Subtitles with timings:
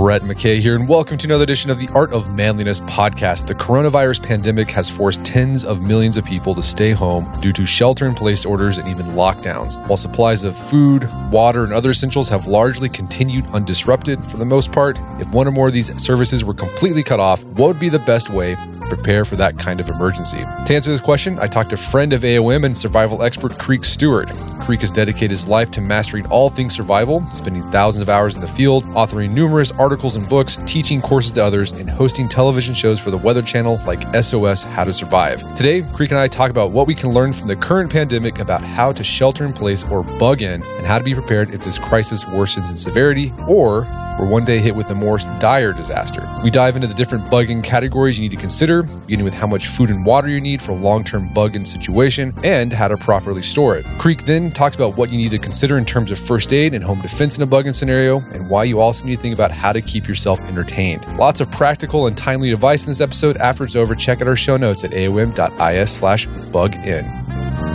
[0.00, 3.46] Brett McKay here, and welcome to another edition of the Art of Manliness podcast.
[3.46, 7.66] The coronavirus pandemic has forced tens of millions of people to stay home due to
[7.66, 9.76] shelter in place orders and even lockdowns.
[9.88, 14.72] While supplies of food, water, and other essentials have largely continued undisrupted for the most
[14.72, 17.90] part, if one or more of these services were completely cut off, what would be
[17.90, 20.38] the best way to prepare for that kind of emergency?
[20.38, 24.30] To answer this question, I talked to friend of AOM and survival expert Creek Stewart.
[24.60, 28.40] Creek has dedicated his life to mastering all things survival, spending thousands of hours in
[28.40, 33.00] the field, authoring numerous articles and books, teaching courses to others, and hosting television shows
[33.00, 35.40] for the Weather Channel like SOS How to Survive.
[35.56, 38.62] Today, Creek and I talk about what we can learn from the current pandemic about
[38.62, 41.76] how to shelter in place or bug in, and how to be prepared if this
[41.76, 43.84] crisis worsens in severity or
[44.20, 46.28] we're one day hit with a more dire disaster.
[46.44, 49.68] We dive into the different bug-in categories you need to consider, beginning with how much
[49.68, 52.98] food and water you need for a long term bug in situation and how to
[52.98, 53.86] properly store it.
[53.98, 56.84] Creek then talks about what you need to consider in terms of first aid and
[56.84, 59.50] home defense in a bug in scenario, and why you also need to think about
[59.50, 61.02] how to keep yourself entertained.
[61.16, 63.38] Lots of practical and timely advice in this episode.
[63.38, 67.69] After it's over, check out our show notes at aom.is slash bug in.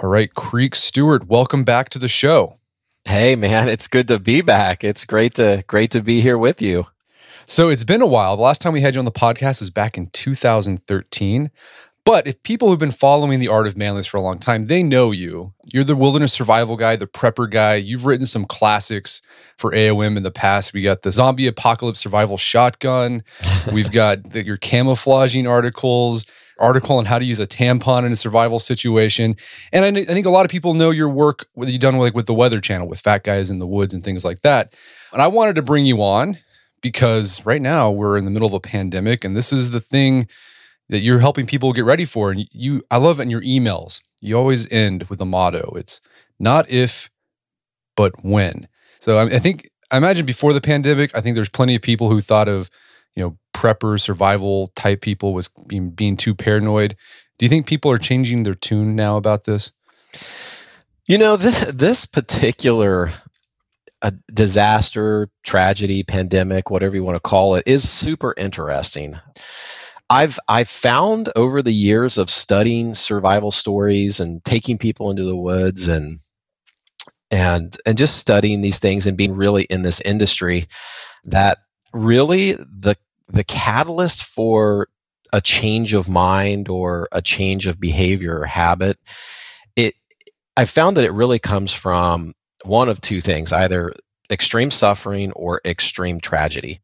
[0.00, 2.54] All right, Creek Stewart, welcome back to the show.
[3.04, 4.84] Hey man, it's good to be back.
[4.84, 6.84] It's great to great to be here with you.
[7.46, 8.36] So it's been a while.
[8.36, 11.50] The last time we had you on the podcast is back in 2013.
[12.04, 14.84] But if people who've been following the art of manliness for a long time, they
[14.84, 15.52] know you.
[15.66, 17.74] You're the wilderness survival guy, the prepper guy.
[17.74, 19.20] You've written some classics
[19.56, 20.72] for AOM in the past.
[20.72, 23.24] We got the zombie apocalypse survival shotgun.
[23.72, 26.24] We've got the, your camouflaging articles
[26.58, 29.36] article on how to use a tampon in a survival situation.
[29.72, 32.08] And I, I, think a lot of people know your work that you've done with,
[32.08, 34.74] like with the Weather Channel with Fat Guys in the Woods and things like that.
[35.12, 36.38] And I wanted to bring you on
[36.80, 40.28] because right now we're in the middle of a pandemic, and this is the thing
[40.88, 42.30] that you're helping people get ready for.
[42.30, 44.00] And you, I love in your emails.
[44.20, 45.72] You always end with a motto.
[45.76, 46.00] It's
[46.38, 47.10] not if,
[47.96, 48.68] but when.
[49.00, 52.10] So I, I think I imagine before the pandemic, I think there's plenty of people
[52.10, 52.70] who thought of
[53.14, 56.96] you know prepper survival type people was being, being too paranoid.
[57.38, 59.72] Do you think people are changing their tune now about this?
[61.08, 63.10] You know this this particular
[64.02, 69.18] uh, disaster tragedy pandemic whatever you want to call it is super interesting.
[70.08, 75.36] I've I've found over the years of studying survival stories and taking people into the
[75.36, 76.18] woods and
[77.30, 80.68] and and just studying these things and being really in this industry
[81.24, 81.58] that
[81.92, 82.96] really the
[83.28, 84.88] the catalyst for
[85.32, 88.98] a change of mind or a change of behavior or habit
[89.76, 89.94] it
[90.56, 92.32] i found that it really comes from
[92.64, 93.92] one of two things either
[94.30, 96.80] extreme suffering or extreme tragedy.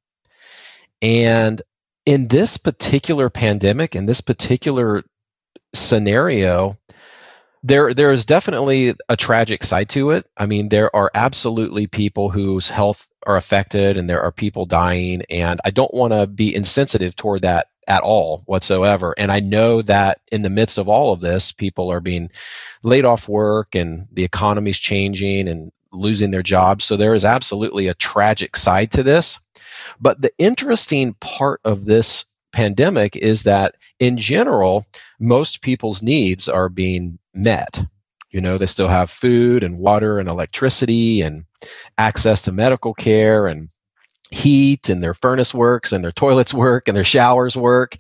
[1.03, 1.61] And
[2.07, 5.03] in this particular pandemic in this particular
[5.75, 6.77] scenario
[7.65, 10.27] there there is definitely a tragic side to it.
[10.37, 15.23] I mean, there are absolutely people whose health are affected and there are people dying
[15.31, 19.15] and I don't want to be insensitive toward that at all whatsoever.
[19.17, 22.31] And I know that in the midst of all of this, people are being
[22.83, 26.85] laid off work and the economy's changing and losing their jobs.
[26.85, 29.39] So there is absolutely a tragic side to this.
[30.01, 34.85] But the interesting part of this pandemic is that in general,
[35.19, 37.85] most people's needs are being met.
[38.31, 41.45] You know, they still have food and water and electricity and
[41.99, 43.69] access to medical care and
[44.31, 47.97] heat and their furnace works and their toilets work and their showers work.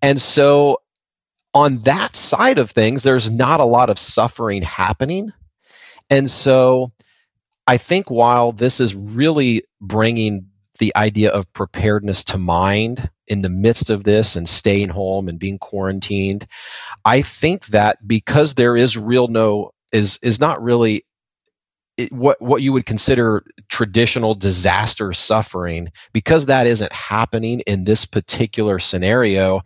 [0.00, 0.80] And so
[1.54, 5.32] on that side of things, there's not a lot of suffering happening.
[6.10, 6.92] And so
[7.66, 10.46] I think while this is really bringing
[10.78, 15.38] the idea of preparedness to mind in the midst of this and staying home and
[15.38, 16.46] being quarantined
[17.04, 21.04] i think that because there is real no is is not really
[21.96, 28.04] it, what what you would consider traditional disaster suffering because that isn't happening in this
[28.04, 29.60] particular scenario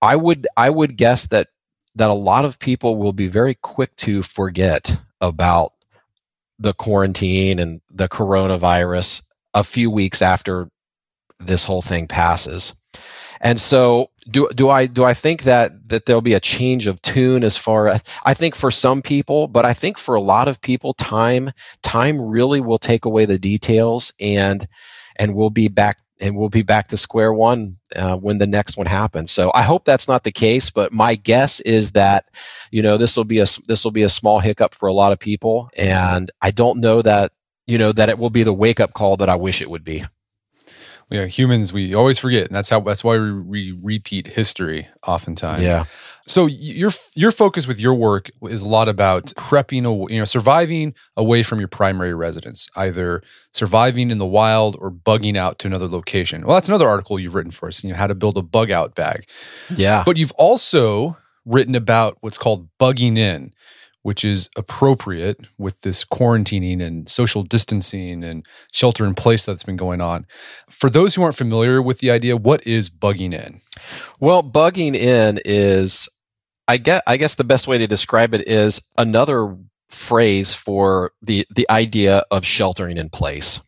[0.00, 1.48] i would i would guess that
[1.94, 5.72] that a lot of people will be very quick to forget about
[6.58, 9.22] the quarantine and the coronavirus
[9.56, 10.68] a few weeks after
[11.40, 12.74] this whole thing passes.
[13.40, 17.00] And so do do I do I think that that there'll be a change of
[17.02, 20.48] tune as far as I think for some people, but I think for a lot
[20.48, 24.66] of people time time really will take away the details and
[25.16, 28.76] and we'll be back and we'll be back to square one uh, when the next
[28.76, 29.30] one happens.
[29.30, 32.26] So I hope that's not the case, but my guess is that
[32.70, 35.12] you know this will be a this will be a small hiccup for a lot
[35.12, 37.32] of people, and I don't know that
[37.66, 39.84] you know that it will be the wake up call that I wish it would
[39.84, 40.04] be.
[41.20, 45.62] know, humans we always forget, and that's how that's why we, we repeat history oftentimes.
[45.62, 45.84] Yeah.
[46.28, 50.94] So your your focus with your work is a lot about prepping, you know, surviving
[51.16, 53.22] away from your primary residence, either
[53.52, 56.44] surviving in the wild or bugging out to another location.
[56.44, 58.72] Well, that's another article you've written for us, you know, how to build a bug
[58.72, 59.28] out bag.
[59.76, 60.02] Yeah.
[60.04, 63.54] But you've also written about what's called bugging in,
[64.06, 69.76] which is appropriate with this quarantining and social distancing and shelter in place that's been
[69.76, 70.24] going on.
[70.70, 73.58] For those who aren't familiar with the idea, what is bugging in?
[74.20, 76.08] Well, bugging in is
[76.68, 79.56] I get I guess the best way to describe it is another
[79.88, 83.58] phrase for the the idea of sheltering in place.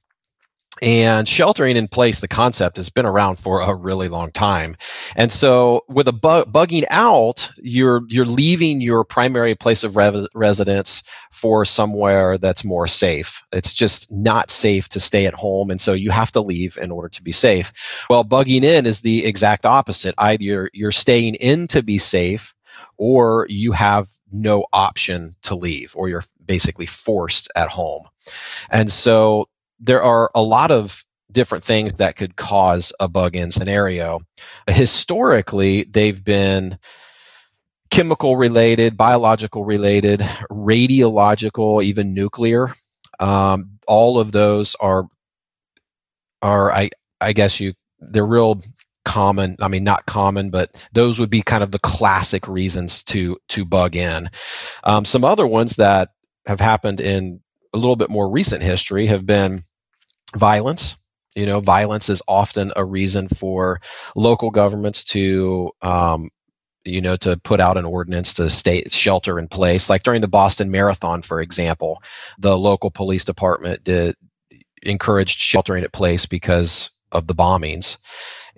[0.83, 4.77] And sheltering in place, the concept has been around for a really long time.
[5.17, 10.27] And so, with a bu- bugging out, you're you're leaving your primary place of re-
[10.35, 11.03] residence
[11.33, 13.43] for somewhere that's more safe.
[13.53, 16.91] It's just not safe to stay at home, and so you have to leave in
[16.91, 17.73] order to be safe.
[18.09, 20.15] Well, bugging in is the exact opposite.
[20.19, 22.55] Either you're staying in to be safe,
[22.97, 28.05] or you have no option to leave, or you're basically forced at home.
[28.71, 29.49] And so
[29.81, 34.21] there are a lot of different things that could cause a bug in scenario.
[34.69, 36.79] Historically, they've been
[37.91, 40.21] chemical related, biological related,
[40.51, 42.69] radiological, even nuclear.
[43.21, 45.07] Um, all of those are
[46.43, 46.91] are I
[47.21, 48.63] I guess you they're real
[49.05, 53.39] common i mean not common but those would be kind of the classic reasons to
[53.49, 54.29] to bug in
[54.85, 56.11] um, some other ones that
[56.45, 57.41] have happened in
[57.79, 59.63] a little bit more recent history have been
[60.37, 60.97] violence
[61.35, 63.81] you know violence is often a reason for
[64.17, 66.29] local governments to um,
[66.85, 70.29] you know to put out an ordinance to state shelter in place like during the
[70.29, 72.03] boston marathon for example
[72.39, 74.15] the local police department did
[74.83, 77.97] encouraged sheltering in place because of the bombings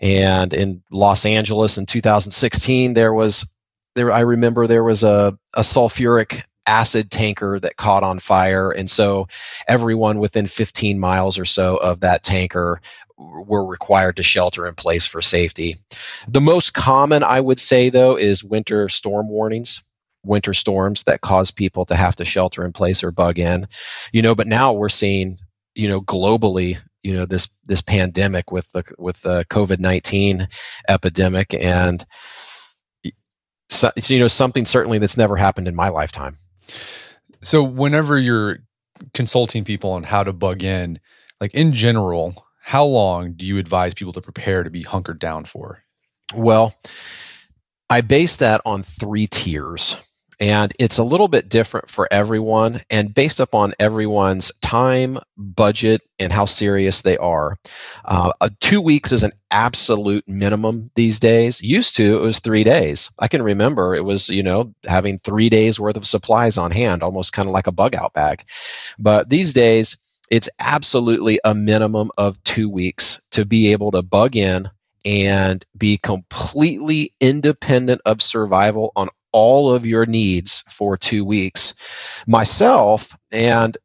[0.00, 3.46] and in Los Angeles in 2016, there was
[3.94, 4.10] there.
[4.10, 9.26] I remember there was a, a sulfuric acid tanker that caught on fire, and so
[9.68, 12.80] everyone within 15 miles or so of that tanker
[13.18, 15.76] were required to shelter in place for safety.
[16.26, 19.82] The most common, I would say, though, is winter storm warnings
[20.22, 23.66] winter storms that cause people to have to shelter in place or bug in
[24.12, 25.34] you know but now we're seeing
[25.74, 30.46] you know globally you know this this pandemic with the with the COVID nineteen
[30.88, 32.04] epidemic, and
[33.68, 36.34] so, you know something certainly that's never happened in my lifetime.
[37.42, 38.58] So whenever you're
[39.14, 41.00] consulting people on how to bug in,
[41.40, 45.44] like in general, how long do you advise people to prepare to be hunkered down
[45.44, 45.82] for?
[46.34, 46.74] Well,
[47.88, 49.96] I base that on three tiers
[50.40, 56.32] and it's a little bit different for everyone and based upon everyone's time budget and
[56.32, 57.58] how serious they are.
[58.06, 61.60] Uh, two weeks is an absolute minimum these days.
[61.60, 63.10] Used to it was three days.
[63.18, 67.02] I can remember it was you know having three days worth of supplies on hand
[67.02, 68.44] almost kind of like a bug out bag.
[68.98, 69.96] But these days
[70.30, 74.70] it's absolutely a minimum of two weeks to be able to bug in
[75.04, 81.74] and be completely independent of survival on all of your needs for two weeks.
[82.26, 83.76] Myself, and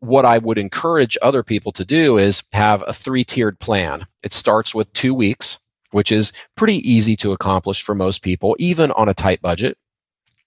[0.00, 4.04] what I would encourage other people to do is have a three tiered plan.
[4.22, 5.58] It starts with two weeks,
[5.90, 9.76] which is pretty easy to accomplish for most people, even on a tight budget.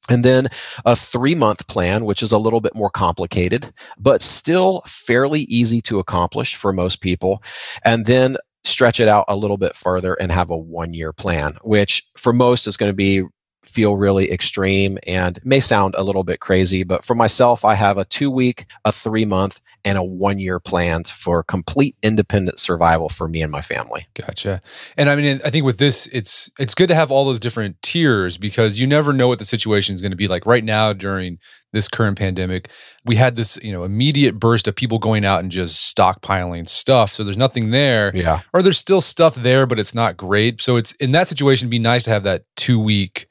[0.08, 0.50] And then
[0.86, 5.82] a three month plan, which is a little bit more complicated, but still fairly easy
[5.82, 7.42] to accomplish for most people.
[7.84, 11.56] And then stretch it out a little bit further and have a one year plan,
[11.64, 13.24] which for most is going to be
[13.68, 17.98] feel really extreme and may sound a little bit crazy, but for myself, I have
[17.98, 23.08] a two week, a three month, and a one year plan for complete independent survival
[23.08, 24.08] for me and my family.
[24.16, 24.62] Gotcha.
[24.98, 27.82] And I mean, I think with this, it's it's good to have all those different
[27.82, 30.46] tiers because you never know what the situation is going to be like.
[30.46, 31.38] Right now, during
[31.72, 32.70] this current pandemic,
[33.06, 37.12] we had this you know immediate burst of people going out and just stockpiling stuff.
[37.12, 40.62] So there's nothing there, yeah, or there's still stuff there, but it's not great.
[40.62, 43.28] So it's in that situation, be nice to have that two week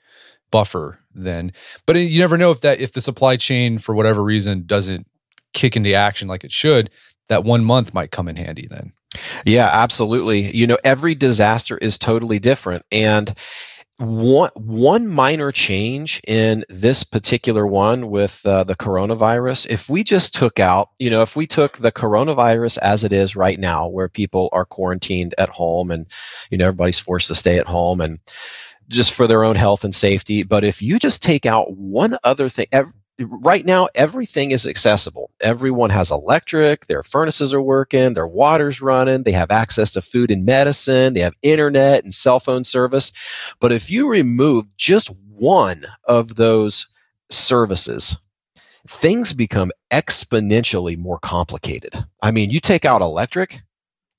[0.54, 1.52] buffer then.
[1.84, 5.04] But you never know if that if the supply chain for whatever reason doesn't
[5.52, 6.90] kick into action like it should,
[7.28, 8.92] that one month might come in handy then.
[9.44, 10.54] Yeah, absolutely.
[10.56, 13.34] You know, every disaster is totally different and
[13.98, 20.34] one one minor change in this particular one with uh, the coronavirus if we just
[20.34, 24.08] took out you know if we took the coronavirus as it is right now where
[24.08, 26.08] people are quarantined at home and
[26.50, 28.18] you know everybody's forced to stay at home and
[28.88, 30.42] just for their own health and safety.
[30.42, 32.66] But if you just take out one other thing,
[33.18, 35.30] right now everything is accessible.
[35.40, 40.30] Everyone has electric, their furnaces are working, their water's running, they have access to food
[40.30, 43.12] and medicine, they have internet and cell phone service.
[43.60, 46.88] But if you remove just one of those
[47.30, 48.16] services,
[48.88, 51.94] things become exponentially more complicated.
[52.22, 53.62] I mean, you take out electric,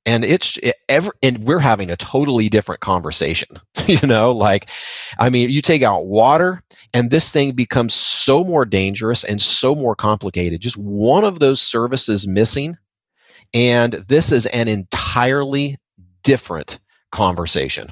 [0.05, 3.47] and it's it, ever and we're having a totally different conversation
[3.87, 4.69] you know like
[5.19, 6.61] i mean you take out water
[6.95, 10.61] and this thing becomes so more dangerous and so more complicated.
[10.61, 12.77] Just one of those services missing.
[13.53, 15.77] And this is an entirely
[16.23, 16.79] different
[17.11, 17.89] conversation.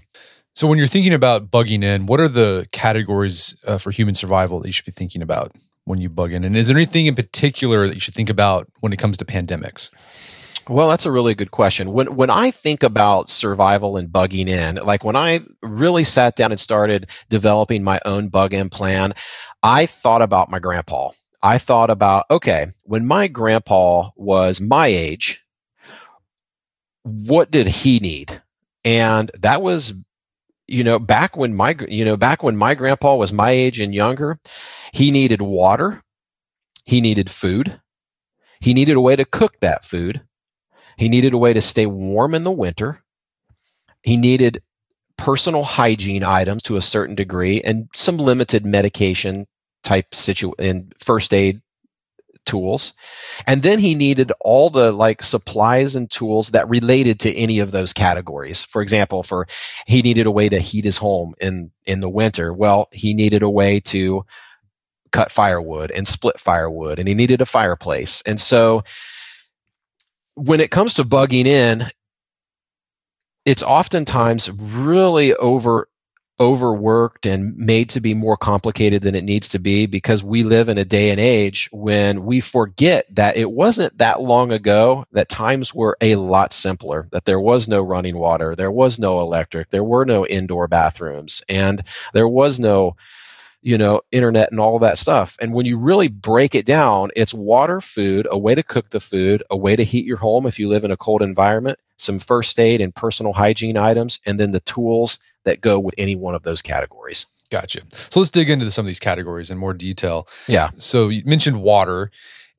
[0.55, 4.62] So when you're thinking about bugging in what are the categories uh, for human survival
[4.62, 5.51] that you should be thinking about
[5.84, 6.46] when you bug in?
[6.46, 9.25] And is there anything in particular that you should think about when it comes to
[9.25, 9.89] pandemics
[10.70, 11.91] well, that's a really good question.
[11.91, 16.51] When when I think about survival and bugging in, like when I really sat down
[16.51, 19.13] and started developing my own bug in plan,
[19.62, 21.10] I thought about my grandpa.
[21.41, 25.46] I thought about, okay, when my grandpa was my age,
[27.03, 28.41] what did he need?
[28.86, 29.93] And that was
[30.67, 33.93] you know back when my you know back when my grandpa was my age and
[33.93, 34.39] younger,
[34.93, 36.01] he needed water,
[36.86, 37.82] he needed food,
[38.62, 40.22] he needed a way to cook that food
[40.98, 43.00] he needed a way to stay warm in the winter.
[44.02, 44.62] He needed
[45.18, 49.46] personal hygiene items to a certain degree and some limited medication
[49.84, 51.62] type situ and first aid
[52.46, 52.94] tools.
[53.48, 57.72] And then he needed all the like supplies and tools that related to any of
[57.72, 58.66] those categories.
[58.66, 59.48] For example, for
[59.88, 62.54] he needed a way to heat his home in in the winter.
[62.54, 64.26] Well, he needed a way to
[65.12, 68.24] cut firewood and split firewood and he needed a fireplace.
[68.26, 68.84] And so
[70.36, 71.88] when it comes to bugging in,
[73.46, 75.88] it's oftentimes really over
[76.40, 80.68] overworked and made to be more complicated than it needs to be because we live
[80.68, 85.30] in a day and age when we forget that it wasn't that long ago that
[85.30, 89.70] times were a lot simpler that there was no running water there was no electric
[89.70, 92.96] there were no indoor bathrooms and there was no
[93.63, 95.38] you know, internet and all that stuff.
[95.41, 99.00] And when you really break it down, it's water, food, a way to cook the
[99.00, 102.20] food, a way to heat your home if you live in a cold environment, some
[102.20, 106.36] first aid and personal hygiene items, and then the tools that go with any one
[106.36, 107.25] of those categories.
[107.50, 107.82] Gotcha.
[107.93, 110.27] So let's dig into some of these categories in more detail.
[110.48, 110.70] Yeah.
[110.77, 112.12] So you mentioned water,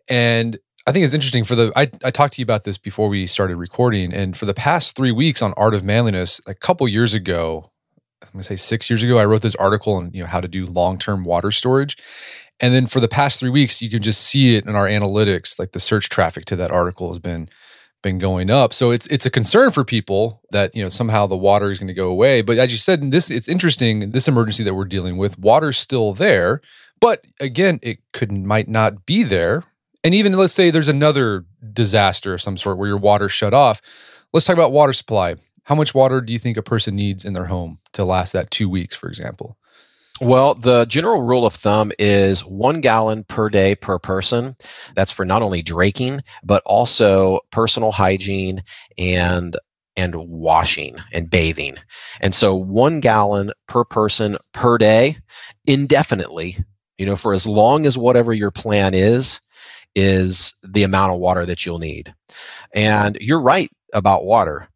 [0.08, 0.56] and
[0.87, 3.26] I think it's interesting for the I, I talked to you about this before we
[3.26, 7.12] started recording, and for the past three weeks on Art of Manliness, a couple years
[7.12, 7.70] ago,
[8.23, 10.49] I'm gonna say six years ago, I wrote this article on you know how to
[10.49, 11.97] do long term water storage.
[12.61, 15.59] And then for the past three weeks, you can just see it in our analytics,
[15.59, 17.49] like the search traffic to that article has been
[18.04, 18.73] been going up.
[18.73, 21.88] So it's it's a concern for people that you know somehow the water is going
[21.88, 22.42] to go away.
[22.42, 24.12] But as you said, this it's interesting.
[24.12, 26.61] This emergency that we're dealing with, water's still there,
[27.00, 29.64] but again, it could might not be there.
[30.04, 33.80] And even let's say there's another disaster of some sort where your water shut off.
[34.33, 35.37] Let's talk about water supply.
[35.64, 38.50] How much water do you think a person needs in their home to last that
[38.50, 39.56] two weeks, for example?
[40.21, 44.54] Well, the general rule of thumb is one gallon per day per person.
[44.94, 48.62] That's for not only drinking, but also personal hygiene
[48.97, 49.56] and
[49.97, 51.76] and washing and bathing.
[52.21, 55.16] And so one gallon per person per day
[55.66, 56.56] indefinitely,
[56.99, 59.40] you know, for as long as whatever your plan is,
[59.94, 62.12] is the amount of water that you'll need.
[62.73, 64.68] And you're right about water.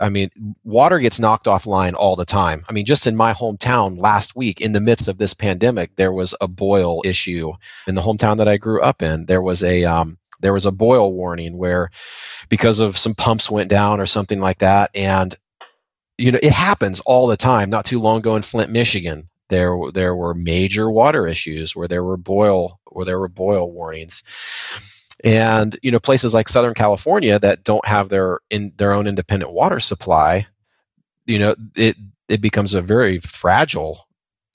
[0.00, 0.30] I mean,
[0.64, 2.64] water gets knocked offline all the time.
[2.68, 6.12] I mean, just in my hometown last week, in the midst of this pandemic, there
[6.12, 7.52] was a boil issue
[7.86, 9.26] in the hometown that I grew up in.
[9.26, 11.90] There was a um, there was a boil warning where,
[12.48, 15.34] because of some pumps went down or something like that, and
[16.16, 17.70] you know it happens all the time.
[17.70, 22.04] Not too long ago in Flint, Michigan, there there were major water issues where there
[22.04, 24.22] were boil where there were boil warnings
[25.24, 29.52] and you know places like southern california that don't have their in their own independent
[29.52, 30.46] water supply
[31.26, 31.96] you know it
[32.28, 34.08] it becomes a very fragile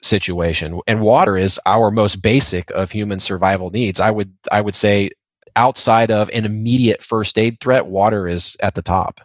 [0.04, 0.80] situation.
[0.86, 4.00] And water is our most basic of human survival needs.
[4.00, 5.10] I would i would say
[5.56, 9.20] outside of an immediate first aid threat water is at the top.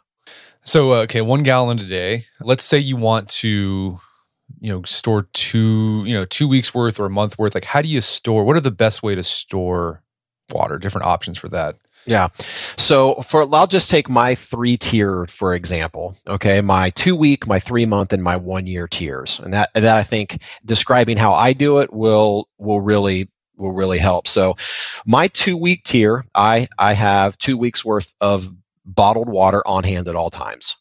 [0.63, 2.25] So uh, okay one gallon a day.
[2.41, 3.99] Let's say you want to
[4.59, 7.55] you know store two you know two weeks worth or a month worth.
[7.55, 10.01] Like how do you store what are the best way to store
[10.53, 11.75] water, different options for that.
[12.05, 12.29] Yeah.
[12.77, 16.15] So for I'll just take my three tier for example.
[16.27, 19.85] Okay, my two week, my three month, and my one year tiers, and that that
[19.97, 24.27] I think describing how I do it will will really will really help.
[24.27, 24.55] So
[25.05, 28.51] my two week tier, I I have two weeks worth of
[28.85, 30.77] bottled water on hand at all times.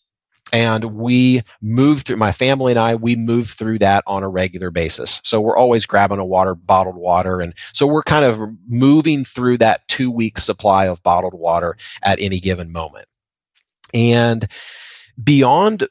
[0.52, 4.70] And we move through my family and I we move through that on a regular
[4.70, 5.20] basis.
[5.24, 9.58] So we're always grabbing a water bottled water and so we're kind of moving through
[9.58, 13.06] that 2 week supply of bottled water at any given moment.
[13.92, 14.48] And
[15.22, 15.88] beyond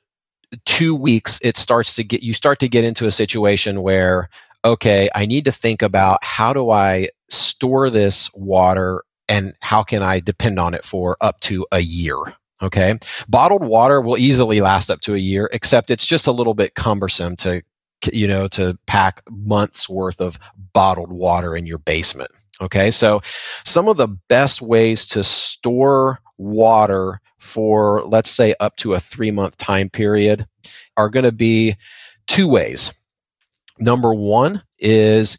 [0.65, 4.29] 2 weeks it starts to get you start to get into a situation where
[4.65, 10.01] okay, I need to think about how do I store this water and how can
[10.01, 12.17] I depend on it for up to a year?
[12.61, 12.97] Okay.
[13.27, 16.75] Bottled water will easily last up to a year, except it's just a little bit
[16.75, 17.61] cumbersome to,
[18.11, 20.39] you know, to pack months worth of
[20.73, 22.31] bottled water in your basement.
[22.59, 22.89] Okay.
[22.89, 23.21] So
[23.63, 29.31] some of the best ways to store water for, let's say, up to a three
[29.31, 30.47] month time period
[30.97, 31.75] are going to be
[32.25, 32.91] two ways.
[33.79, 35.37] Number one is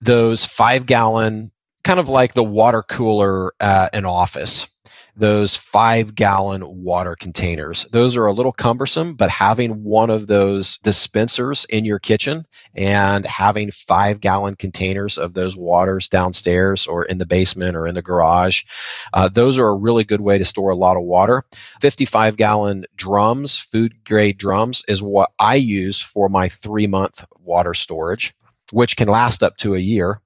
[0.00, 1.50] those five gallon,
[1.84, 4.73] kind of like the water cooler at an office
[5.16, 7.86] those five gallon water containers.
[7.92, 12.44] Those are a little cumbersome, but having one of those dispensers in your kitchen
[12.74, 17.94] and having five gallon containers of those waters downstairs or in the basement or in
[17.94, 18.64] the garage,
[19.12, 21.42] uh, those are a really good way to store a lot of water.
[21.80, 27.74] 55 gallon drums, food grade drums, is what I use for my three month water
[27.74, 28.34] storage,
[28.72, 30.20] which can last up to a year.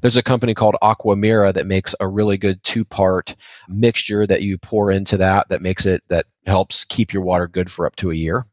[0.00, 3.36] There's a company called Aquamira that makes a really good two part
[3.68, 7.70] mixture that you pour into that that makes it that helps keep your water good
[7.70, 8.44] for up to a year.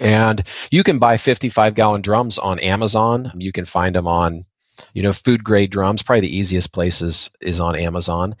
[0.00, 3.30] And you can buy 55 gallon drums on Amazon.
[3.36, 4.42] You can find them on,
[4.92, 6.02] you know, food grade drums.
[6.02, 8.34] Probably the easiest place is, is on Amazon.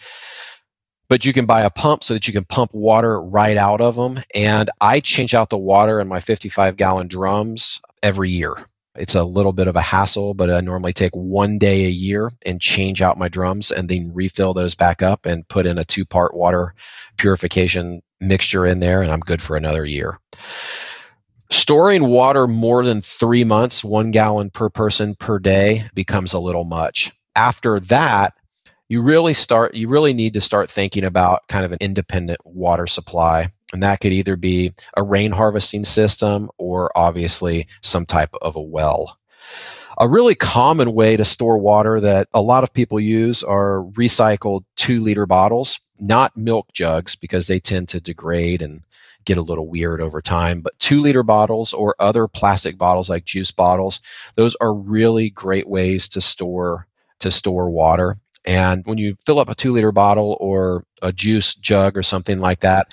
[1.08, 3.94] But you can buy a pump so that you can pump water right out of
[3.94, 4.20] them.
[4.34, 8.56] And I change out the water in my 55 gallon drums every year.
[8.96, 12.30] It's a little bit of a hassle, but I normally take one day a year
[12.46, 15.84] and change out my drums and then refill those back up and put in a
[15.84, 16.74] two part water
[17.16, 20.20] purification mixture in there, and I'm good for another year.
[21.50, 26.64] Storing water more than three months, one gallon per person per day, becomes a little
[26.64, 27.12] much.
[27.36, 28.34] After that,
[28.88, 32.86] you really start you really need to start thinking about kind of an independent water
[32.86, 33.48] supply.
[33.72, 38.60] And that could either be a rain harvesting system or obviously some type of a
[38.60, 39.18] well.
[39.98, 44.64] A really common way to store water that a lot of people use are recycled
[44.76, 48.80] two liter bottles not milk jugs because they tend to degrade and
[49.24, 53.24] get a little weird over time but two liter bottles or other plastic bottles like
[53.24, 54.00] juice bottles.
[54.34, 56.86] Those are really great ways to store
[57.20, 61.54] to store water and when you fill up a two liter bottle or a juice
[61.54, 62.92] jug or something like that,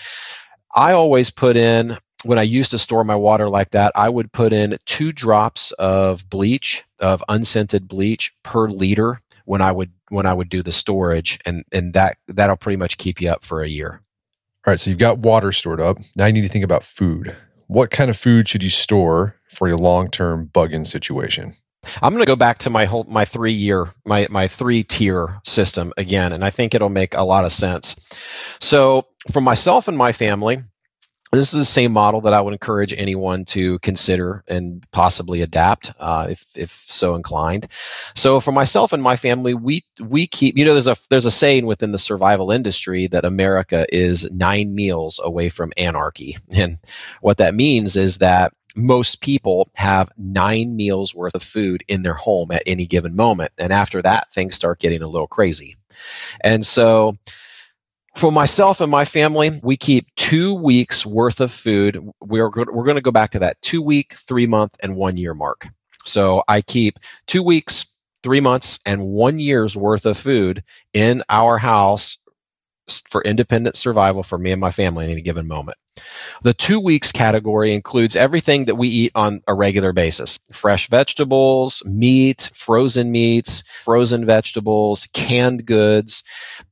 [0.76, 4.32] I always put in, when I used to store my water like that, I would
[4.32, 10.26] put in two drops of bleach, of unscented bleach per liter when I would when
[10.26, 13.62] I would do the storage and and that that'll pretty much keep you up for
[13.62, 14.02] a year.
[14.66, 15.98] All right, so you've got water stored up.
[16.16, 17.36] Now you need to think about food.
[17.66, 21.56] What kind of food should you store for a long-term bug-in situation?
[22.02, 25.40] I'm going to go back to my whole my three year my my three tier
[25.46, 27.96] system again, and I think it'll make a lot of sense.
[28.60, 30.60] So for myself and my family,
[31.32, 35.94] this is the same model that I would encourage anyone to consider and possibly adapt
[36.00, 37.68] uh, if if so inclined.
[38.16, 41.32] So for myself and my family, we we keep you know there's a there's a
[41.32, 46.78] saying within the survival industry that America is nine meals away from anarchy, and
[47.22, 52.14] what that means is that most people have nine meals worth of food in their
[52.14, 53.52] home at any given moment.
[53.58, 55.76] And after that, things start getting a little crazy.
[56.42, 57.18] And so,
[58.16, 61.98] for myself and my family, we keep two weeks worth of food.
[62.20, 65.34] We're, we're going to go back to that two week, three month, and one year
[65.34, 65.68] mark.
[66.04, 67.86] So I keep two weeks,
[68.24, 72.18] three months, and one year's worth of food in our house
[73.10, 75.78] for independent survival for me and my family in any given moment.
[76.44, 81.84] The two weeks category includes everything that we eat on a regular basis fresh vegetables,
[81.86, 86.24] meat, frozen meats, frozen vegetables, canned goods,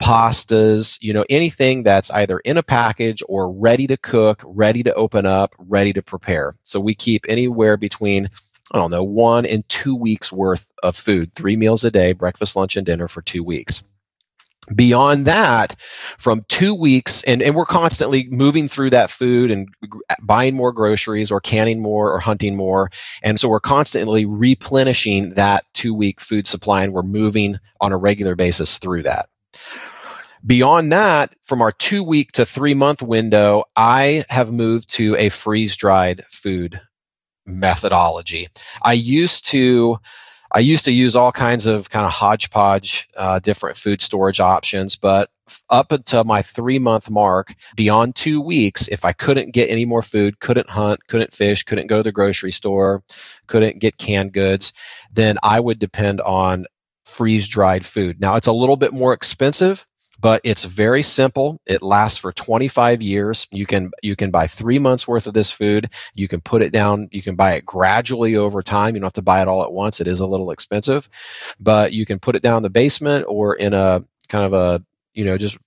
[0.01, 4.93] pastas, you know, anything that's either in a package or ready to cook, ready to
[4.93, 6.53] open up, ready to prepare.
[6.63, 8.29] So we keep anywhere between
[8.71, 12.55] I don't know, one and two weeks worth of food, three meals a day, breakfast,
[12.55, 13.81] lunch, and dinner for two weeks
[14.75, 15.75] beyond that
[16.17, 19.67] from two weeks and, and we're constantly moving through that food and
[20.21, 22.89] buying more groceries or canning more or hunting more.
[23.23, 27.97] And so we're constantly replenishing that two week food supply and we're moving on a
[27.97, 29.29] regular basis through that.
[30.45, 35.27] Beyond that from our two week to three month window i have moved to a
[35.27, 36.79] freeze dried food
[37.45, 38.47] methodology.
[38.83, 39.97] I used to
[40.51, 44.95] I used to use all kinds of kind of hodgepodge, uh, different food storage options,
[44.95, 45.29] but
[45.69, 50.01] up until my three month mark, beyond two weeks, if I couldn't get any more
[50.01, 53.03] food, couldn't hunt, couldn't fish, couldn't go to the grocery store,
[53.47, 54.73] couldn't get canned goods,
[55.11, 56.65] then I would depend on
[57.05, 58.19] freeze dried food.
[58.19, 59.87] Now it's a little bit more expensive,
[60.19, 61.59] but it's very simple.
[61.65, 63.47] It lasts for 25 years.
[63.51, 65.89] You can you can buy 3 months worth of this food.
[66.13, 68.95] You can put it down, you can buy it gradually over time.
[68.95, 69.99] You don't have to buy it all at once.
[70.01, 71.09] It is a little expensive,
[71.59, 74.83] but you can put it down in the basement or in a kind of a,
[75.13, 75.57] you know, just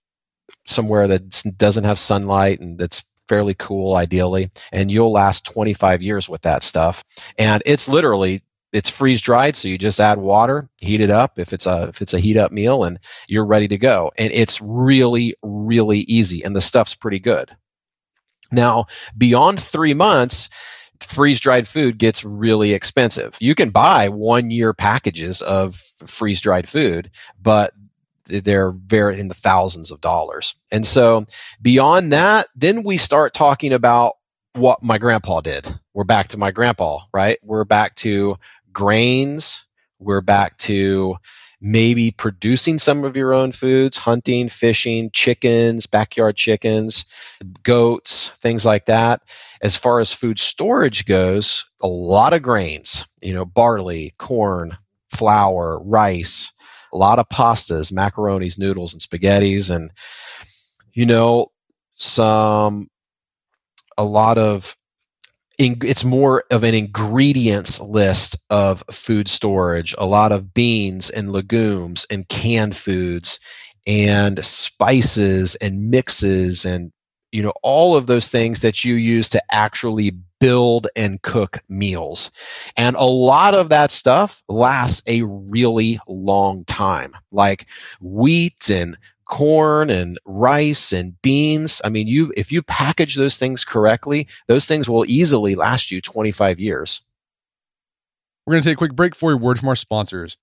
[0.67, 6.29] somewhere that doesn't have sunlight and that's fairly cool ideally and you'll last 25 years
[6.29, 7.03] with that stuff
[7.39, 11.53] and it's literally it's freeze dried so you just add water heat it up if
[11.53, 14.61] it's a if it's a heat up meal and you're ready to go and it's
[14.61, 17.55] really really easy and the stuff's pretty good
[18.51, 20.49] now beyond three months
[21.01, 26.69] freeze dried food gets really expensive you can buy one year packages of freeze dried
[26.69, 27.75] food but
[28.27, 31.25] they're very in the thousands of dollars and so
[31.61, 34.15] beyond that then we start talking about
[34.55, 35.67] what my grandpa did.
[35.95, 37.39] We're back to my grandpa, right?
[37.43, 38.37] We're back to
[38.73, 39.65] grains.
[39.99, 41.17] We're back to
[41.61, 47.05] maybe producing some of your own foods, hunting, fishing, chickens, backyard chickens,
[47.63, 49.23] goats, things like that.
[49.63, 54.77] As far as food storage goes, a lot of grains, you know, barley, corn,
[55.09, 56.51] flour, rice,
[56.93, 59.93] a lot of pastas, macaronis, noodles, and spaghettis, and,
[60.95, 61.47] you know,
[61.95, 62.89] some,
[63.97, 64.77] a lot of
[65.63, 72.07] it's more of an ingredients list of food storage a lot of beans and legumes
[72.11, 73.39] and canned foods
[73.87, 76.93] and spices and mixes and
[77.33, 82.33] you know all of those things that you use to actually build and cook meals.
[82.77, 87.15] And a lot of that stuff lasts a really long time.
[87.31, 87.69] Like
[88.01, 88.99] wheat and
[89.33, 91.81] corn and rice and beans.
[91.87, 96.03] I mean, you if you package those things correctly, those things will easily last you
[96.03, 97.01] 25 years.
[98.45, 100.37] We're going to take a quick break for a word from our sponsors.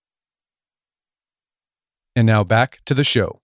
[2.16, 3.42] And now back to the show.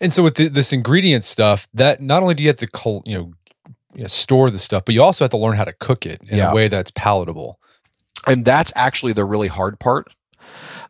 [0.00, 2.68] And so with the, this ingredient stuff, that not only do you have to
[3.06, 3.32] you know,
[3.92, 6.22] you know, store the stuff, but you also have to learn how to cook it
[6.28, 6.52] in yeah.
[6.52, 7.58] a way that's palatable.
[8.28, 10.14] And that's actually the really hard part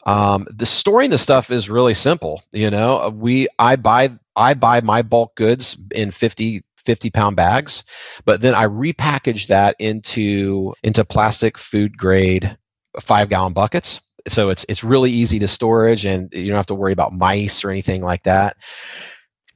[0.06, 2.42] um, the storing the stuff is really simple.
[2.52, 7.36] You know, uh, we I buy I buy my bulk goods in 50 50 pound
[7.36, 7.82] bags,
[8.24, 12.56] but then I repackage that into into plastic food grade
[13.00, 14.00] five gallon buckets.
[14.28, 17.64] So it's it's really easy to storage, and you don't have to worry about mice
[17.64, 18.56] or anything like that.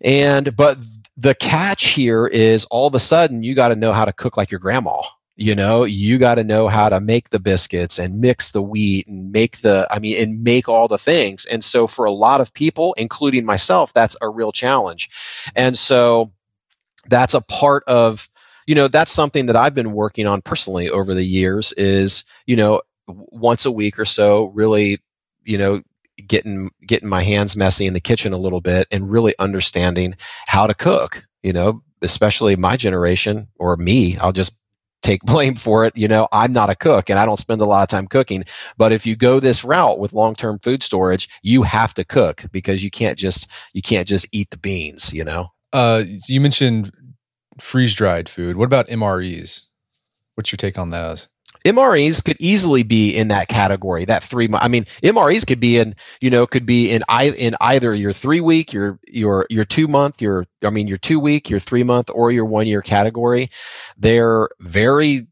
[0.01, 0.79] And but
[1.17, 4.37] the catch here is all of a sudden you got to know how to cook
[4.37, 5.03] like your grandma
[5.41, 9.09] you know you got to know how to make the biscuits and mix the wheat
[9.09, 11.47] and make the i mean and make all the things.
[11.47, 15.09] And so for a lot of people including myself that's a real challenge.
[15.57, 16.31] And so
[17.09, 18.29] that's a part of
[18.67, 22.55] you know that's something that i've been working on personally over the years is you
[22.55, 25.01] know once a week or so really
[25.45, 25.83] you know
[26.27, 30.15] getting getting my hands messy in the kitchen a little bit and really understanding
[30.47, 34.53] how to cook you know especially my generation or me i'll just
[35.03, 35.97] take blame for it.
[35.97, 38.45] You know, I'm not a cook and I don't spend a lot of time cooking.
[38.77, 42.83] But if you go this route with long-term food storage, you have to cook because
[42.83, 45.13] you can't just you can't just eat the beans.
[45.13, 45.49] You know.
[45.73, 46.91] Uh, you mentioned
[47.61, 48.57] freeze dried food.
[48.57, 49.67] What about MREs?
[50.35, 51.29] What's your take on those?
[51.65, 54.05] MREs could easily be in that category.
[54.05, 54.49] That three.
[54.53, 55.95] I mean, MREs could be in.
[56.21, 59.89] You know, could be in I in either your three week, your your your two
[59.89, 63.49] month, your I mean your two week, your three month, or your one year category.
[63.97, 65.27] They're very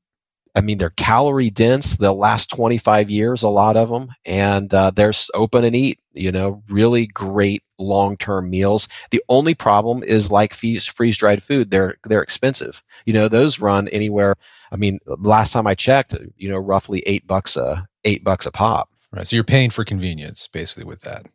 [0.59, 1.99] I mean, they're calorie dense.
[1.99, 6.01] They'll last 25 years, a lot of them, and uh, they're open and eat.
[6.15, 8.89] You know, really great long term meals.
[9.13, 12.83] The only problem is like freeze dried food; they're they're expensive.
[13.07, 14.35] You know, those run anywhere.
[14.73, 18.51] I mean, last time I checked, you know, roughly eight bucks a eight bucks a
[18.51, 18.91] pop.
[19.13, 19.29] Right.
[19.29, 21.27] So you're paying for convenience, basically, with that.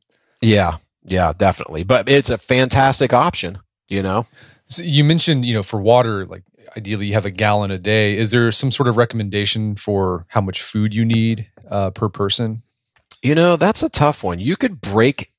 [0.41, 0.77] Yeah.
[1.05, 1.31] Yeah.
[1.31, 1.83] Definitely.
[1.83, 3.59] But it's a fantastic option.
[3.87, 4.25] You know.
[4.67, 6.43] So you mentioned, you know, for water, like
[6.75, 8.17] ideally you have a gallon a day.
[8.17, 12.61] Is there some sort of recommendation for how much food you need uh, per person?
[13.21, 14.39] You know, that's a tough one.
[14.39, 15.31] You could break.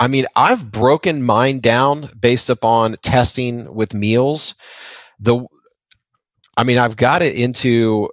[0.00, 4.54] I mean, I've broken mine down based upon testing with meals.
[5.20, 5.44] The,
[6.56, 8.10] I mean, I've got it into.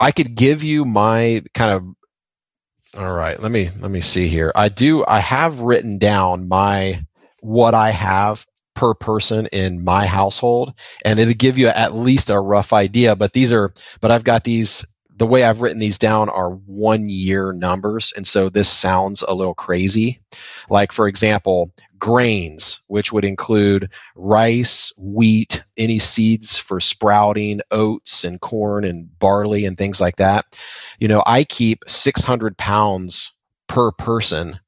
[0.00, 3.00] I could give you my kind of.
[3.00, 4.52] All right, let me let me see here.
[4.54, 5.04] I do.
[5.06, 7.04] I have written down my
[7.40, 10.72] what I have per person in my household
[11.04, 14.44] and it'll give you at least a rough idea but these are but i've got
[14.44, 14.84] these
[15.16, 18.12] the way I've written these down are one year numbers.
[18.16, 20.20] And so this sounds a little crazy.
[20.68, 28.40] Like, for example, grains, which would include rice, wheat, any seeds for sprouting, oats and
[28.40, 30.58] corn and barley and things like that.
[30.98, 33.32] You know, I keep 600 pounds
[33.68, 34.58] per person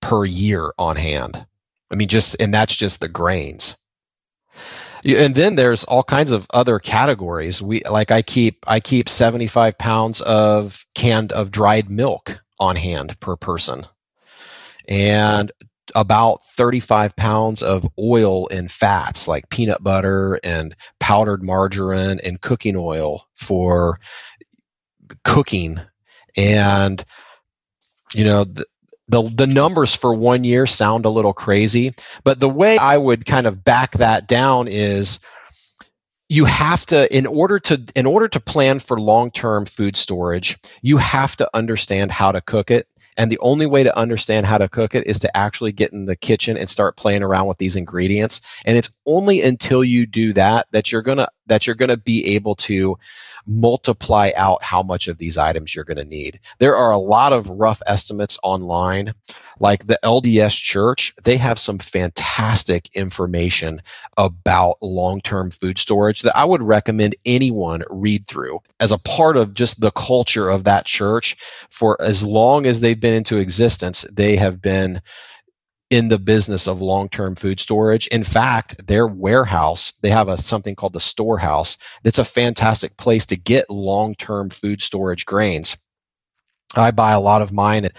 [0.00, 1.46] per year on hand.
[1.92, 3.76] I mean, just, and that's just the grains.
[5.04, 7.60] And then there's all kinds of other categories.
[7.60, 13.18] We like i keep i keep 75 pounds of canned of dried milk on hand
[13.20, 13.84] per person.
[14.88, 15.50] And
[15.94, 22.76] about 35 pounds of oil and fats like peanut butter and powdered margarine and cooking
[22.76, 23.98] oil for
[25.24, 25.80] cooking.
[26.36, 27.04] And
[28.14, 28.64] you know the,
[29.12, 31.94] the the numbers for one year sound a little crazy,
[32.24, 35.20] but the way I would kind of back that down is
[36.30, 40.96] you have to in order to in order to plan for long-term food storage, you
[40.96, 44.68] have to understand how to cook it and the only way to understand how to
[44.68, 47.76] cook it is to actually get in the kitchen and start playing around with these
[47.76, 48.40] ingredients.
[48.64, 51.96] And it's only until you do that that you're going to that you're going to
[51.96, 52.96] be able to
[53.46, 56.38] multiply out how much of these items you're going to need.
[56.58, 59.14] There are a lot of rough estimates online,
[59.62, 63.80] like the LDS Church, they have some fantastic information
[64.18, 69.36] about long term food storage that I would recommend anyone read through as a part
[69.36, 71.36] of just the culture of that church.
[71.70, 75.00] For as long as they've been into existence, they have been
[75.90, 78.06] in the business of long-term food storage.
[78.08, 81.76] In fact, their warehouse, they have a something called the storehouse.
[82.02, 85.76] That's a fantastic place to get long-term food storage grains.
[86.76, 87.96] I buy a lot of mine at,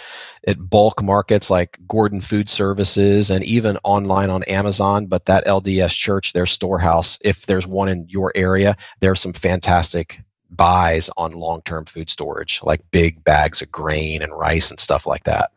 [0.47, 5.05] at bulk markets like Gordon Food Services and even online on Amazon.
[5.07, 10.21] But that LDS Church, their storehouse, if there's one in your area, there's some fantastic
[10.49, 15.05] buys on long term food storage, like big bags of grain and rice and stuff
[15.05, 15.51] like that.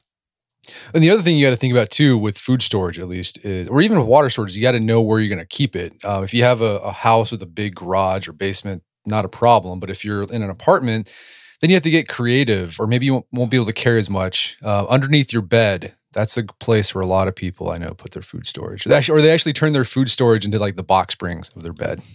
[0.94, 3.44] And the other thing you got to think about too, with food storage at least,
[3.44, 5.76] is or even with water storage, you got to know where you're going to keep
[5.76, 5.94] it.
[6.04, 9.28] Uh, if you have a, a, house with a big garage or basement, not a
[9.28, 9.78] problem.
[9.78, 11.12] But if you're in an apartment,
[11.60, 13.98] then you have to get creative, or maybe you won't, won't be able to carry
[13.98, 15.94] as much uh, underneath your bed.
[16.12, 18.84] That's a place where a lot of people I know put their food storage.
[18.84, 21.62] They actually, or they actually turn their food storage into like the box springs of
[21.62, 22.00] their bed.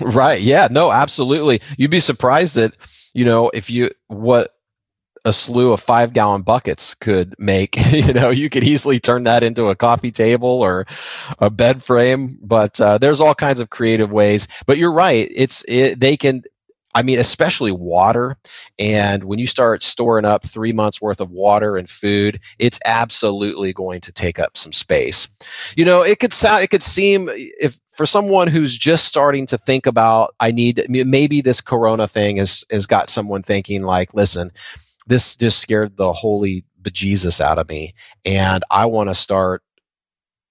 [0.00, 0.40] Right.
[0.40, 0.68] Yeah.
[0.70, 0.90] No.
[0.90, 1.60] Absolutely.
[1.76, 2.74] You'd be surprised that
[3.12, 4.54] you know if you what
[5.24, 7.76] a slew of five gallon buckets could make.
[7.92, 10.86] you know, you could easily turn that into a coffee table or
[11.38, 12.38] a bed frame.
[12.42, 14.48] But uh, there's all kinds of creative ways.
[14.66, 15.30] But you're right.
[15.34, 16.42] It's it, they can.
[16.94, 18.36] I mean, especially water.
[18.78, 23.72] And when you start storing up three months worth of water and food, it's absolutely
[23.72, 25.28] going to take up some space.
[25.76, 29.58] You know, it could sound, it could seem if for someone who's just starting to
[29.58, 34.50] think about, I need, maybe this Corona thing has, has got someone thinking like, listen,
[35.06, 37.94] this just scared the holy bejesus out of me.
[38.24, 39.62] And I want to start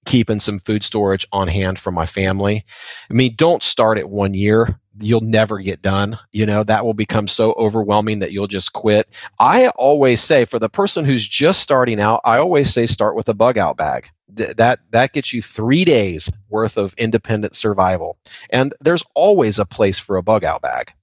[0.05, 2.65] keeping some food storage on hand for my family.
[3.09, 4.79] I mean, don't start at one year.
[5.01, 6.17] You'll never get done.
[6.31, 9.07] You know, that will become so overwhelming that you'll just quit.
[9.39, 13.27] I always say for the person who's just starting out, I always say start with
[13.29, 14.09] a bug out bag.
[14.35, 18.17] Th- that that gets you 3 days worth of independent survival.
[18.49, 20.93] And there's always a place for a bug out bag.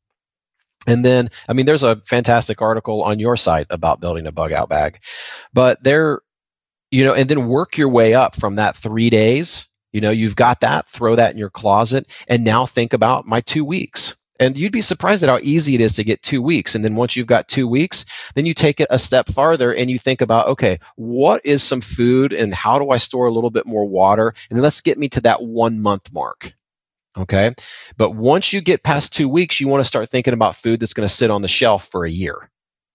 [0.86, 4.52] And then, I mean, there's a fantastic article on your site about building a bug
[4.52, 5.00] out bag,
[5.52, 6.20] but there,
[6.90, 9.68] you know, and then work your way up from that three days.
[9.98, 13.40] You know, you've got that, throw that in your closet, and now think about my
[13.40, 14.14] two weeks.
[14.38, 16.76] And you'd be surprised at how easy it is to get two weeks.
[16.76, 18.04] And then once you've got two weeks,
[18.36, 21.80] then you take it a step farther and you think about, okay, what is some
[21.80, 24.34] food and how do I store a little bit more water?
[24.50, 26.52] And let's get me to that one month mark.
[27.16, 27.52] Okay.
[27.96, 30.94] But once you get past two weeks, you want to start thinking about food that's
[30.94, 32.48] going to sit on the shelf for a year.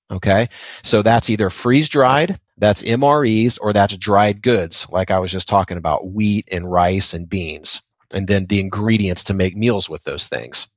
[0.10, 0.48] Okay.
[0.82, 5.50] So that's either freeze dried, that's MREs, or that's dried goods, like I was just
[5.50, 7.82] talking about wheat and rice and beans,
[8.14, 10.68] and then the ingredients to make meals with those things.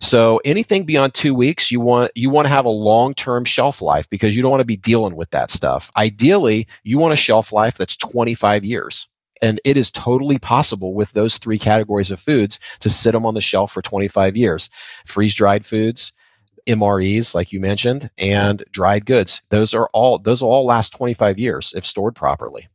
[0.00, 3.82] So anything beyond two weeks, you want you want to have a long term shelf
[3.82, 5.90] life because you don't want to be dealing with that stuff.
[5.96, 9.06] Ideally, you want a shelf life that's 25 years.
[9.42, 13.32] And it is totally possible with those three categories of foods to sit them on
[13.34, 14.68] the shelf for 25 years.
[15.06, 16.12] Freeze dried foods,
[16.70, 19.42] MREs, like you mentioned, and dried goods.
[19.50, 22.68] Those are all, those will all last 25 years if stored properly.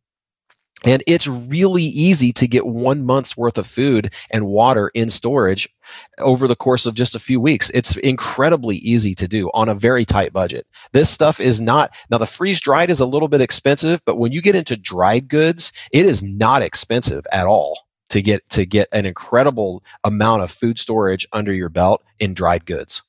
[0.84, 5.68] And it's really easy to get one month's worth of food and water in storage
[6.20, 7.72] over the course of just a few weeks.
[7.72, 10.68] It's incredibly easy to do on a very tight budget.
[10.92, 14.32] This stuff is not, now the freeze dried is a little bit expensive, but when
[14.32, 17.80] you get into dried goods, it is not expensive at all
[18.10, 22.66] to get, to get an incredible amount of food storage under your belt in dried
[22.66, 23.02] goods.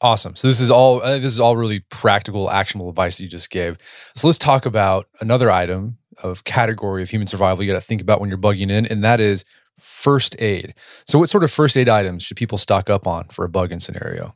[0.00, 0.36] Awesome.
[0.36, 3.78] So this is all this is all really practical, actionable advice that you just gave.
[4.12, 8.02] So let's talk about another item of category of human survival you got to think
[8.02, 9.44] about when you're bugging in, and that is
[9.78, 10.74] first aid.
[11.06, 13.80] So what sort of first aid items should people stock up on for a bug-in
[13.80, 14.34] scenario?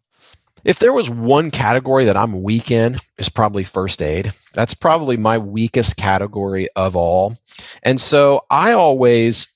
[0.65, 4.33] If there was one category that I'm weak in, is probably first aid.
[4.53, 7.35] That's probably my weakest category of all.
[7.83, 9.49] And so I always,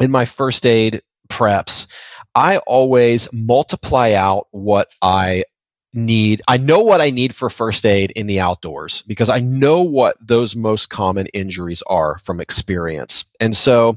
[0.00, 1.86] in my first aid preps,
[2.34, 5.44] I always multiply out what I
[5.92, 6.42] need.
[6.48, 10.16] I know what I need for first aid in the outdoors because I know what
[10.20, 13.24] those most common injuries are from experience.
[13.40, 13.96] And so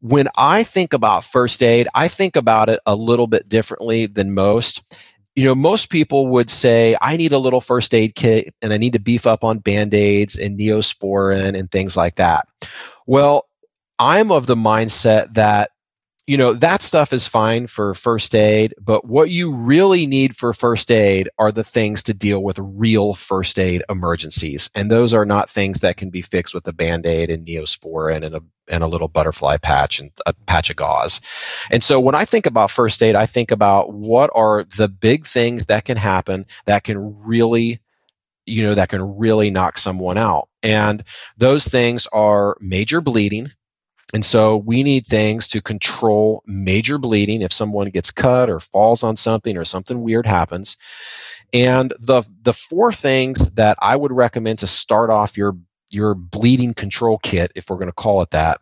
[0.00, 4.34] when I think about first aid, I think about it a little bit differently than
[4.34, 4.82] most.
[5.34, 8.76] You know, most people would say, I need a little first aid kit and I
[8.76, 12.46] need to beef up on band aids and neosporin and things like that.
[13.06, 13.46] Well,
[13.98, 15.70] I'm of the mindset that
[16.26, 20.54] you know, that stuff is fine for first aid, but what you really need for
[20.54, 24.70] first aid are the things to deal with real first aid emergencies.
[24.74, 28.24] And those are not things that can be fixed with a band aid and neosporin
[28.24, 31.20] and a, and a little butterfly patch and a patch of gauze.
[31.70, 35.26] And so when I think about first aid, I think about what are the big
[35.26, 37.80] things that can happen that can really
[38.46, 41.02] you know that can really knock someone out and
[41.38, 43.50] those things are major bleeding
[44.12, 49.02] and so we need things to control major bleeding if someone gets cut or falls
[49.02, 50.76] on something or something weird happens.
[51.52, 55.56] And the the four things that I would recommend to start off your
[55.90, 58.60] your bleeding control kit, if we're going to call it that,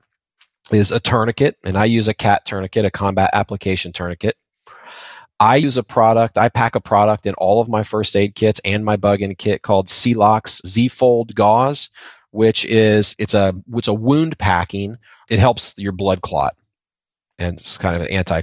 [0.71, 4.37] is a tourniquet, and I use a CAT tourniquet, a combat application tourniquet.
[5.41, 8.61] I use a product, I pack a product in all of my first aid kits
[8.65, 11.91] and my bug in kit called Celox Z-Fold gauze,
[12.33, 14.97] which is it's a it's a wound packing.
[15.31, 16.57] It helps your blood clot,
[17.39, 18.43] and it's kind of an anti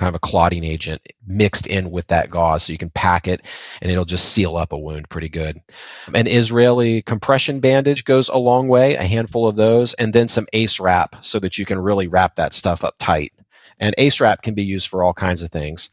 [0.00, 2.62] kind of a clotting agent mixed in with that gauze.
[2.62, 3.46] So you can pack it
[3.82, 5.60] and it'll just seal up a wound pretty good.
[6.14, 10.46] An israeli compression bandage goes a long way a handful of those and then some
[10.54, 13.32] ace wrap so that you can really wrap that stuff up tight.
[13.78, 15.90] And ace wrap can be used for all kinds of things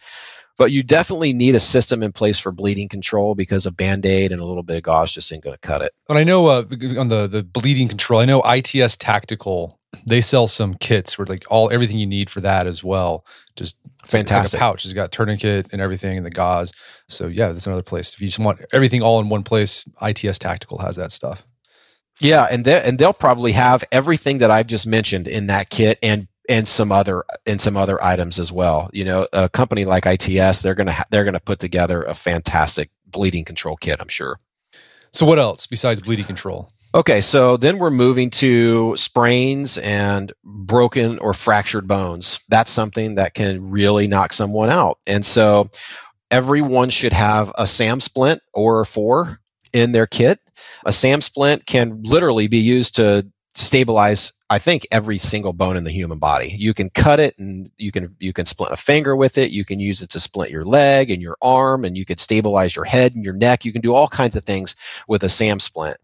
[0.57, 4.31] but you definitely need a system in place for bleeding control because a band aid
[4.31, 5.93] and a little bit of gauze just ain't going to cut it.
[6.09, 6.63] And I know uh,
[6.97, 11.45] on the the bleeding control, I know ITS Tactical they sell some kits where like
[11.49, 13.25] all everything you need for that as well.
[13.55, 14.85] Just fantastic like a pouch.
[14.85, 16.73] It's got tourniquet and everything and the gauze.
[17.07, 18.13] So yeah, that's another place.
[18.13, 21.45] If you just want everything all in one place, ITS Tactical has that stuff.
[22.19, 25.99] Yeah, and they and they'll probably have everything that I've just mentioned in that kit
[26.01, 28.89] and and some other and some other items as well.
[28.93, 32.89] You know, a company like ITS, they're gonna ha- they're gonna put together a fantastic
[33.05, 33.97] bleeding control kit.
[33.99, 34.39] I'm sure.
[35.11, 36.69] So what else besides bleeding control?
[36.95, 42.39] Okay, so then we're moving to sprains and broken or fractured bones.
[42.49, 44.99] That's something that can really knock someone out.
[45.05, 45.69] And so
[46.31, 49.39] everyone should have a SAM splint or four
[49.73, 50.39] in their kit.
[50.85, 55.83] A SAM splint can literally be used to stabilize I think every single bone in
[55.83, 56.55] the human body.
[56.57, 59.51] You can cut it and you can you can splint a finger with it.
[59.51, 62.75] You can use it to splint your leg and your arm and you could stabilize
[62.75, 63.65] your head and your neck.
[63.65, 64.75] You can do all kinds of things
[65.07, 65.97] with a SAM splint.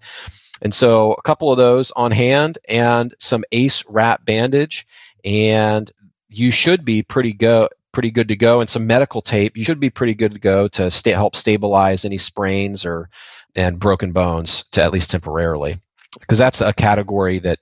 [0.61, 4.85] And so a couple of those on hand and some ace wrap bandage
[5.23, 5.91] and
[6.29, 9.55] you should be pretty go pretty good to go and some medical tape.
[9.55, 13.09] You should be pretty good to go to stay, help stabilize any sprains or
[13.55, 15.77] and broken bones to at least temporarily
[16.19, 17.60] because that's a category that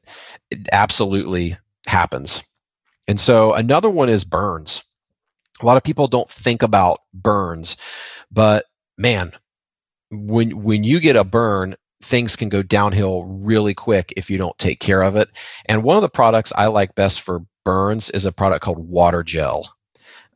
[0.71, 2.43] absolutely happens.
[3.07, 4.83] And so another one is burns.
[5.61, 7.77] A lot of people don't think about burns,
[8.31, 8.65] but
[8.97, 9.31] man,
[10.11, 14.57] when when you get a burn, things can go downhill really quick if you don't
[14.57, 15.29] take care of it.
[15.67, 19.71] And one of the products I like best for burns is a product called Water-Jel.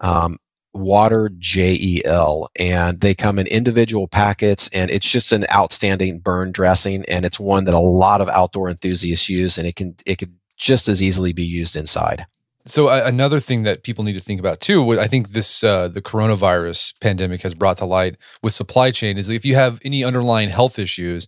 [0.02, 0.38] Um,
[0.76, 7.26] Water-Jel, and they come in individual packets and it's just an outstanding burn dressing and
[7.26, 10.88] it's one that a lot of outdoor enthusiasts use and it can it could just
[10.88, 12.26] as easily be used inside.
[12.68, 15.88] So uh, another thing that people need to think about too i think this uh,
[15.88, 20.04] the coronavirus pandemic has brought to light with supply chain is if you have any
[20.04, 21.28] underlying health issues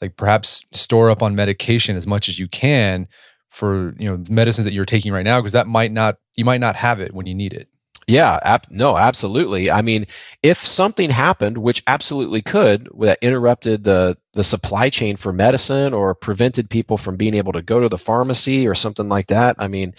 [0.00, 3.06] like perhaps store up on medication as much as you can
[3.48, 6.60] for you know medicines that you're taking right now because that might not you might
[6.60, 7.68] not have it when you need it
[8.06, 9.70] yeah, ab- no, absolutely.
[9.70, 10.06] I mean,
[10.42, 16.14] if something happened, which absolutely could, that interrupted the the supply chain for medicine or
[16.14, 19.68] prevented people from being able to go to the pharmacy or something like that, I
[19.68, 19.94] mean,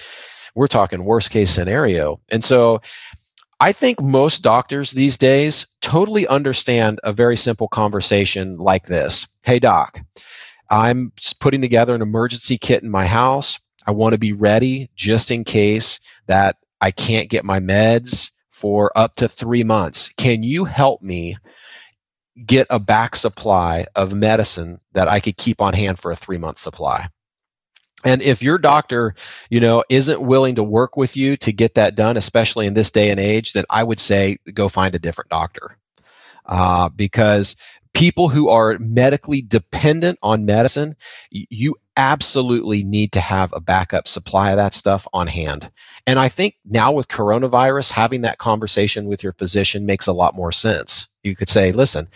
[0.56, 2.20] we're talking worst case scenario.
[2.30, 2.82] And so,
[3.60, 9.28] I think most doctors these days totally understand a very simple conversation like this.
[9.44, 10.02] Hey, doc,
[10.70, 13.60] I'm putting together an emergency kit in my house.
[13.88, 18.92] I want to be ready just in case that I can't get my meds for
[18.98, 20.10] up to three months.
[20.18, 21.38] Can you help me
[22.46, 26.38] get a back supply of medicine that I could keep on hand for a three
[26.38, 27.08] month supply?
[28.04, 29.16] And if your doctor,
[29.50, 32.92] you know, isn't willing to work with you to get that done, especially in this
[32.92, 35.78] day and age, then I would say go find a different doctor.
[36.48, 37.56] Uh, because
[37.94, 40.96] people who are medically dependent on medicine,
[41.32, 45.72] you absolutely need to have a backup supply of that stuff on hand.
[46.08, 50.36] And I think now with coronavirus, having that conversation with your physician makes a lot
[50.36, 51.08] more sense.
[51.24, 52.08] You could say, listen,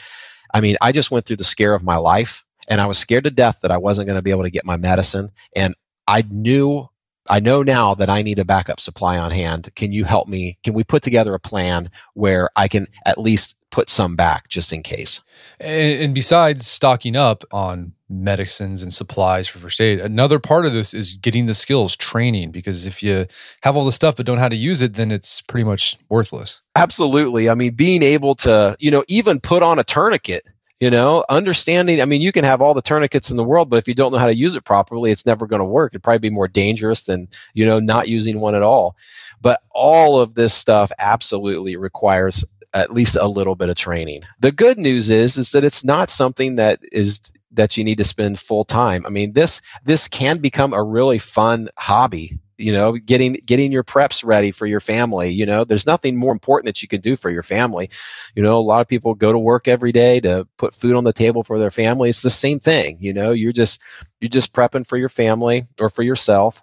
[0.54, 3.26] I mean, I just went through the scare of my life and I was scared
[3.26, 5.30] to death that I wasn't going to be able to get my medicine.
[5.56, 5.76] And
[6.08, 6.88] I knew
[7.30, 9.70] I know now that I need a backup supply on hand.
[9.76, 10.58] Can you help me?
[10.64, 14.72] Can we put together a plan where I can at least put some back just
[14.74, 15.22] in case?
[15.60, 20.74] And, and besides stocking up on medicines and supplies for first aid, another part of
[20.74, 23.26] this is getting the skills, training, because if you
[23.64, 25.98] have all the stuff but don't know how to use it, then it's pretty much
[26.10, 26.62] worthless.
[26.76, 27.50] Absolutely.
[27.50, 30.46] I mean, being able to, you know, even put on a tourniquet
[30.80, 33.78] you know understanding i mean you can have all the tourniquets in the world but
[33.78, 36.04] if you don't know how to use it properly it's never going to work it'd
[36.04, 38.96] probably be more dangerous than you know not using one at all
[39.42, 44.24] but all of this stuff absolutely requires at least a little bit of training.
[44.40, 48.04] The good news is is that it's not something that is that you need to
[48.04, 49.06] spend full time.
[49.06, 53.84] I mean this this can become a really fun hobby you know getting getting your
[53.84, 55.64] preps ready for your family you know?
[55.64, 57.90] There's nothing more important that you can do for your family.
[58.36, 61.04] You know a lot of people go to work every day to put food on
[61.04, 62.10] the table for their family.
[62.10, 63.32] It's the same thing you know?
[63.32, 63.82] You're just
[64.20, 66.62] you're just prepping for your family or for yourself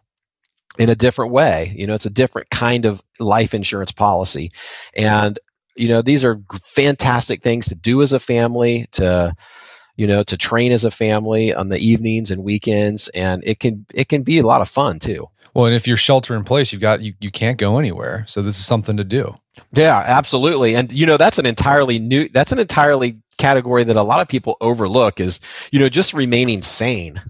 [0.78, 1.72] in a different way.
[1.76, 4.52] You know it's a different kind of life insurance policy.
[4.96, 5.38] And
[5.77, 9.35] you know these are fantastic things to do as a family to
[9.97, 13.87] you know to train as a family on the evenings and weekends and it can
[13.95, 16.72] it can be a lot of fun too well, and if you're shelter in place,
[16.72, 18.25] you've got you you can't go anywhere.
[18.27, 19.37] So this is something to do.
[19.72, 20.75] Yeah, absolutely.
[20.75, 24.27] And you know, that's an entirely new that's an entirely category that a lot of
[24.27, 27.22] people overlook is, you know, just remaining sane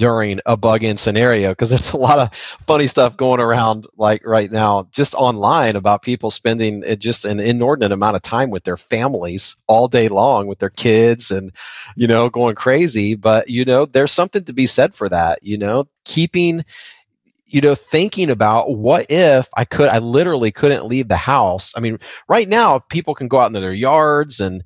[0.00, 2.34] during a bug in scenario because there's a lot of
[2.66, 7.38] funny stuff going around like right now just online about people spending uh, just an
[7.38, 11.52] inordinate amount of time with their families all day long with their kids and
[11.96, 15.58] you know going crazy but you know there's something to be said for that you
[15.58, 16.64] know keeping
[17.52, 21.72] you know, thinking about what if I could, I literally couldn't leave the house.
[21.76, 21.98] I mean,
[22.28, 24.62] right now people can go out into their yards and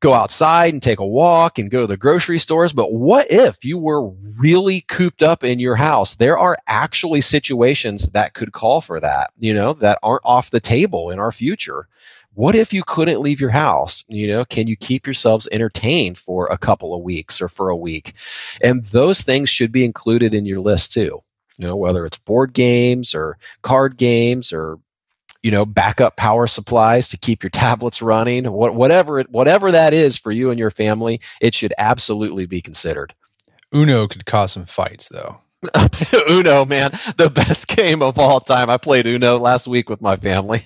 [0.00, 2.72] go outside and take a walk and go to the grocery stores.
[2.72, 6.16] But what if you were really cooped up in your house?
[6.16, 10.60] There are actually situations that could call for that, you know, that aren't off the
[10.60, 11.88] table in our future.
[12.34, 14.04] What if you couldn't leave your house?
[14.06, 17.76] You know, can you keep yourselves entertained for a couple of weeks or for a
[17.76, 18.14] week?
[18.62, 21.20] And those things should be included in your list too
[21.58, 24.78] you know whether it's board games or card games or
[25.42, 29.92] you know backup power supplies to keep your tablets running what, whatever it, whatever that
[29.94, 33.14] is for you and your family it should absolutely be considered
[33.74, 35.40] uno could cause some fights though
[36.30, 38.70] Uno, man, the best game of all time.
[38.70, 40.62] I played Uno last week with my family.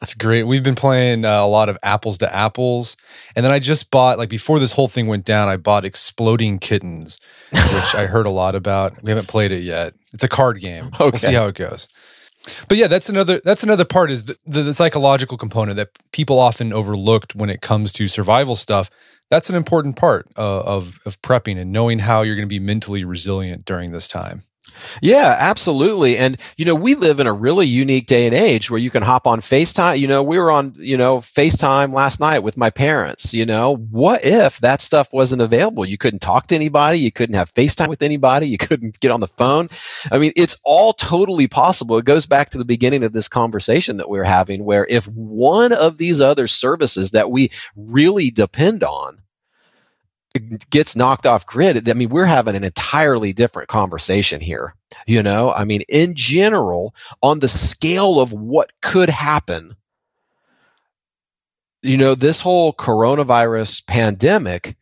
[0.00, 0.44] That's great.
[0.44, 2.96] We've been playing uh, a lot of apples to apples,
[3.34, 5.48] and then I just bought like before this whole thing went down.
[5.48, 7.18] I bought Exploding Kittens,
[7.50, 9.02] which I heard a lot about.
[9.02, 9.94] We haven't played it yet.
[10.12, 10.86] It's a card game.
[10.94, 11.04] Okay.
[11.04, 11.88] We'll see how it goes.
[12.68, 16.38] But yeah, that's another that's another part is the, the, the psychological component that people
[16.38, 18.90] often overlooked when it comes to survival stuff
[19.30, 22.58] that's an important part uh, of of prepping and knowing how you're going to be
[22.60, 24.42] mentally resilient during this time.
[25.02, 26.16] Yeah, absolutely.
[26.18, 29.02] And, you know, we live in a really unique day and age where you can
[29.02, 29.98] hop on FaceTime.
[29.98, 33.34] You know, we were on, you know, FaceTime last night with my parents.
[33.34, 35.84] You know, what if that stuff wasn't available?
[35.84, 36.98] You couldn't talk to anybody.
[36.98, 38.48] You couldn't have FaceTime with anybody.
[38.48, 39.68] You couldn't get on the phone.
[40.10, 41.98] I mean, it's all totally possible.
[41.98, 45.72] It goes back to the beginning of this conversation that we're having, where if one
[45.72, 49.18] of these other services that we really depend on
[50.70, 54.74] gets knocked off grid, I mean, we're having an entirely different conversation here.
[55.06, 59.76] You know, I mean, in general, on the scale of what could happen,
[61.82, 64.76] you know, this whole coronavirus pandemic,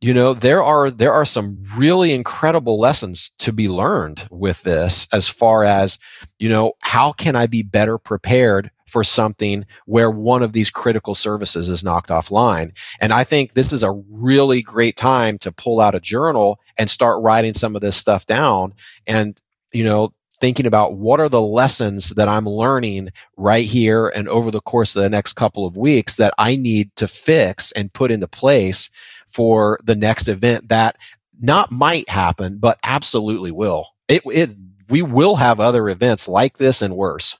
[0.00, 5.08] you know, there are there are some really incredible lessons to be learned with this
[5.12, 5.98] as far as,
[6.38, 11.14] you know, how can I be better prepared for something where one of these critical
[11.14, 12.76] services is knocked offline.
[13.00, 16.88] And I think this is a really great time to pull out a journal and
[16.88, 18.74] start writing some of this stuff down
[19.06, 19.40] and,
[19.72, 24.50] you know, thinking about what are the lessons that I'm learning right here and over
[24.50, 28.10] the course of the next couple of weeks that I need to fix and put
[28.10, 28.90] into place
[29.26, 30.96] for the next event that
[31.40, 33.88] not might happen, but absolutely will.
[34.08, 34.50] It, it
[34.88, 37.36] we will have other events like this and worse.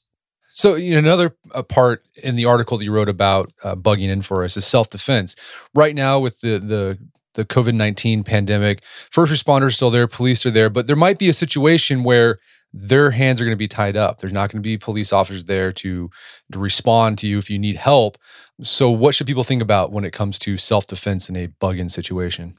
[0.49, 4.09] So you know, another uh, part in the article that you wrote about uh, bugging
[4.09, 5.37] in for us is self defense.
[5.74, 6.99] Right now, with the the
[7.34, 11.28] the COVID nineteen pandemic, first responders still there, police are there, but there might be
[11.28, 12.39] a situation where
[12.76, 14.18] their hands are going to be tied up.
[14.18, 16.10] There's not going to be police officers there to,
[16.52, 18.18] to respond to you if you need help.
[18.62, 21.78] So, what should people think about when it comes to self defense in a bug
[21.78, 22.56] in situation?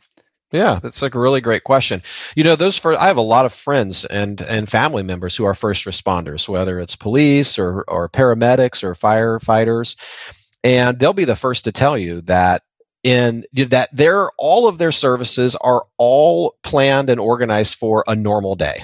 [0.51, 2.01] Yeah, that's like a really great question.
[2.35, 5.45] You know, those for I have a lot of friends and and family members who
[5.45, 9.95] are first responders, whether it's police or or paramedics or firefighters,
[10.63, 12.63] and they'll be the first to tell you that
[13.03, 18.55] in that their all of their services are all planned and organized for a normal
[18.55, 18.83] day.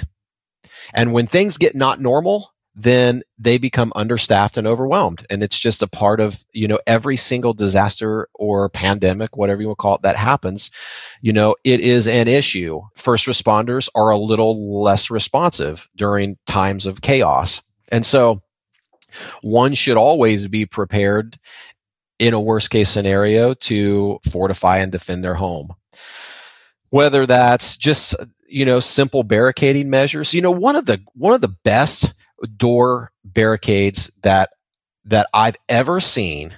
[0.93, 5.25] And when things get not normal, then they become understaffed and overwhelmed.
[5.29, 9.67] And it's just a part of, you know, every single disaster or pandemic, whatever you
[9.67, 10.71] want to call it, that happens.
[11.21, 12.81] You know, it is an issue.
[12.95, 17.61] First responders are a little less responsive during times of chaos.
[17.91, 18.41] And so
[19.43, 21.37] one should always be prepared
[22.17, 25.73] in a worst case scenario to fortify and defend their home.
[26.89, 28.15] Whether that's just,
[28.53, 30.33] you know, simple barricading measures.
[30.33, 32.13] You know, one of the one of the best
[32.55, 34.51] door barricades that
[35.05, 36.53] that I've ever seen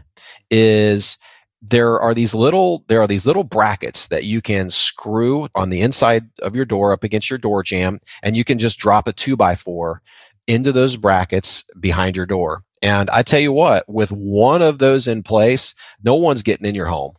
[0.51, 1.17] is
[1.61, 5.81] there are these little there are these little brackets that you can screw on the
[5.81, 9.13] inside of your door up against your door jamb and you can just drop a
[9.13, 10.01] two by four
[10.47, 15.07] into those brackets behind your door and i tell you what with one of those
[15.07, 15.73] in place
[16.03, 17.13] no one's getting in your home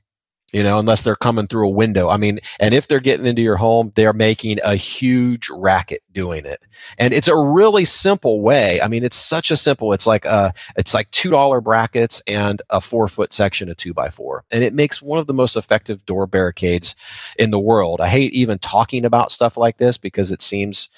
[0.57, 2.09] you know, unless they're coming through a window.
[2.09, 6.47] I mean, and if they're getting into your home, they're making a huge racket doing
[6.47, 6.63] it.
[6.97, 8.81] And it's a really simple way.
[8.81, 12.81] I mean, it's such a simple, it's like a, it's like $2 brackets and a
[12.81, 14.45] four foot section of two by four.
[14.51, 16.97] And it makes one of the most effective door barricades
[17.39, 18.01] in the world.
[18.01, 20.89] I hate even talking about stuff like this because it seems,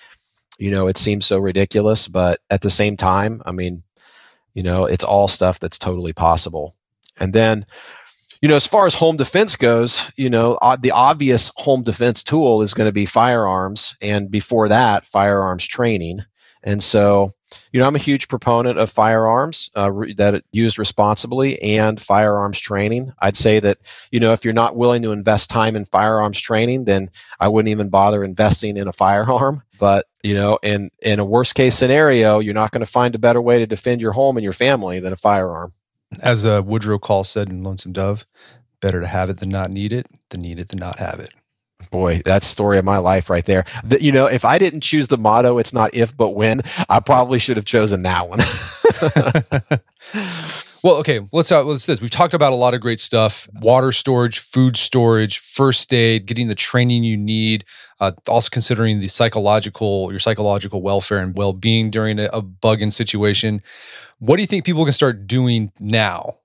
[0.61, 3.83] you know, it seems so ridiculous, but at the same time, I mean,
[4.55, 6.77] you know, it's all stuff that's totally possible.
[7.19, 7.67] And then
[8.41, 12.63] you know, as far as home defense goes, you know, the obvious home defense tool
[12.63, 16.21] is going to be firearms, and before that, firearms training.
[16.65, 17.31] And so,
[17.73, 22.59] you know, I'm a huge proponent of firearms uh, re- that used responsibly and firearms
[22.59, 23.13] training.
[23.21, 23.79] I'd say that,
[24.11, 27.71] you know, if you're not willing to invest time in firearms training, then I wouldn't
[27.71, 29.63] even bother investing in a firearm.
[29.79, 33.21] But, you know, in, in a worst case scenario, you're not going to find a
[33.21, 35.71] better way to defend your home and your family than a firearm.
[36.23, 38.27] As uh, Woodrow Call said in Lonesome Dove,
[38.81, 41.31] better to have it than not need it, than need it than not have it.
[41.91, 43.65] Boy, that's story of my life right there.
[43.85, 47.01] The, you know, if I didn't choose the motto, it's not if but when, I
[47.01, 48.41] probably should have chosen that one.
[50.83, 52.01] well, okay, let's uh, let's this.
[52.01, 56.49] We've talked about a lot of great stuff: water storage, food storage, first aid, getting
[56.49, 57.65] the training you need.
[58.01, 62.81] Uh, also considering the psychological, your psychological welfare and well being during a, a bug
[62.81, 63.61] in situation.
[64.19, 66.39] What do you think people can start doing now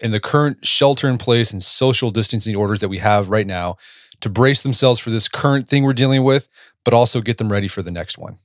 [0.00, 3.76] in the current shelter in place and social distancing orders that we have right now
[4.20, 6.48] to brace themselves for this current thing we're dealing with,
[6.84, 8.36] but also get them ready for the next one?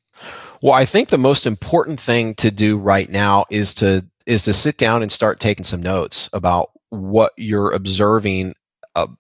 [0.62, 4.53] Well, I think the most important thing to do right now is to is to
[4.53, 8.53] sit down and start taking some notes about what you're observing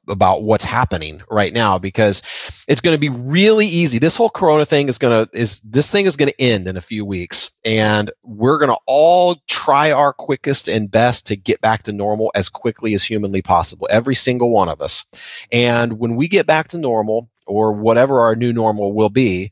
[0.07, 2.21] about what's happening right now because
[2.67, 3.97] it's going to be really easy.
[3.97, 6.77] This whole corona thing is going to is this thing is going to end in
[6.77, 11.59] a few weeks and we're going to all try our quickest and best to get
[11.61, 13.87] back to normal as quickly as humanly possible.
[13.89, 15.05] Every single one of us.
[15.51, 19.51] And when we get back to normal or whatever our new normal will be,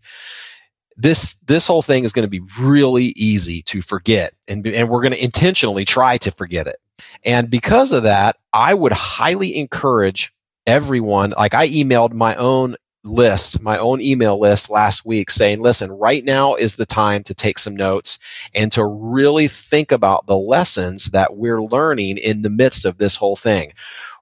[1.02, 5.02] this this whole thing is going to be really easy to forget and and we're
[5.02, 6.78] going to intentionally try to forget it
[7.24, 10.34] and because of that, I would highly encourage
[10.68, 15.92] everyone, like I emailed my own list, my own email list last week saying, listen,
[15.92, 18.20] right now is the time to take some notes
[18.54, 23.16] and to really think about the lessons that we're learning in the midst of this
[23.16, 23.74] whole thing.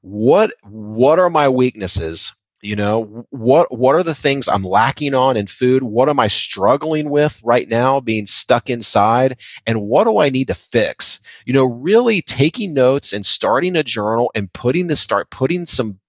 [0.02, 2.34] What, what are my weaknesses?
[2.62, 5.84] You know what what are the things i'm lacking on in food?
[5.84, 9.40] What am i struggling with right now being stuck inside?
[9.66, 11.20] And what do i need to fix?
[11.46, 16.00] You know really taking notes and starting a journal and putting to start putting some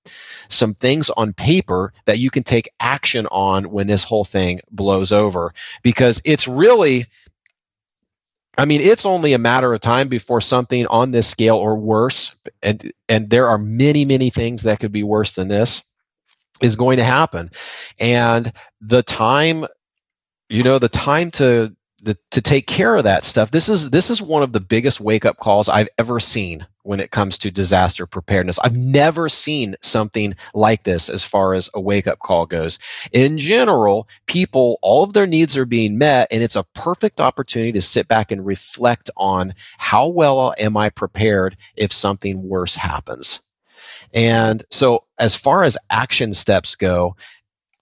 [0.48, 5.12] some things on paper that you can take action on when this whole thing blows
[5.12, 5.55] over.
[5.82, 7.07] Because it's really
[8.59, 12.34] I mean, it's only a matter of time before something on this scale or worse,
[12.62, 15.84] and and there are many, many things that could be worse than this
[16.62, 17.50] is going to happen.
[17.98, 19.66] And the time,
[20.48, 23.50] you know, the time to the, to take care of that stuff.
[23.50, 27.00] This is this is one of the biggest wake up calls I've ever seen when
[27.00, 28.58] it comes to disaster preparedness.
[28.61, 32.78] I've never seen something like this as far as a wake up call goes.
[33.12, 37.72] In general, people all of their needs are being met and it's a perfect opportunity
[37.72, 43.40] to sit back and reflect on how well am I prepared if something worse happens.
[44.14, 47.16] And so as far as action steps go,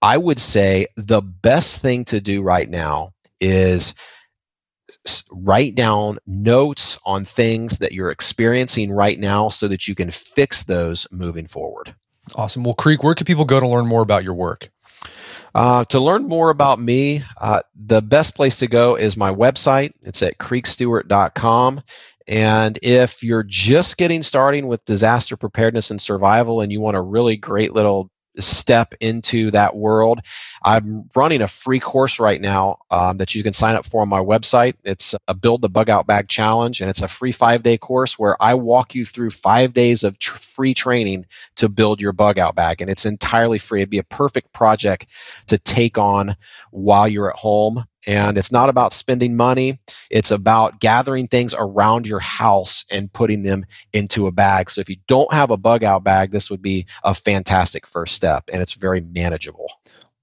[0.01, 3.93] I would say the best thing to do right now is
[5.31, 10.63] write down notes on things that you're experiencing right now so that you can fix
[10.63, 11.95] those moving forward.
[12.35, 12.63] Awesome.
[12.63, 14.69] Well, Creek, where can people go to learn more about your work?
[15.55, 19.91] Uh, to learn more about me, uh, the best place to go is my website.
[20.03, 21.81] It's at creekstewart.com.
[22.29, 27.01] And if you're just getting starting with disaster preparedness and survival and you want a
[27.01, 30.19] really great little step into that world.
[30.63, 34.09] I'm running a free course right now um, that you can sign up for on
[34.09, 34.75] my website.
[34.83, 38.17] It's a Build the Bug Out Bag Challenge, and it's a free five day course
[38.17, 41.25] where I walk you through five days of tr- free training
[41.55, 42.81] to build your bug out bag.
[42.81, 43.81] And it's entirely free.
[43.81, 45.07] It'd be a perfect project
[45.47, 46.35] to take on
[46.71, 49.77] while you're at home and it's not about spending money.
[50.09, 54.71] It's about gathering things around your house and putting them into a bag.
[54.71, 58.15] So if you don't have a bug out bag, this would be a fantastic first
[58.15, 59.71] step and it's very manageable.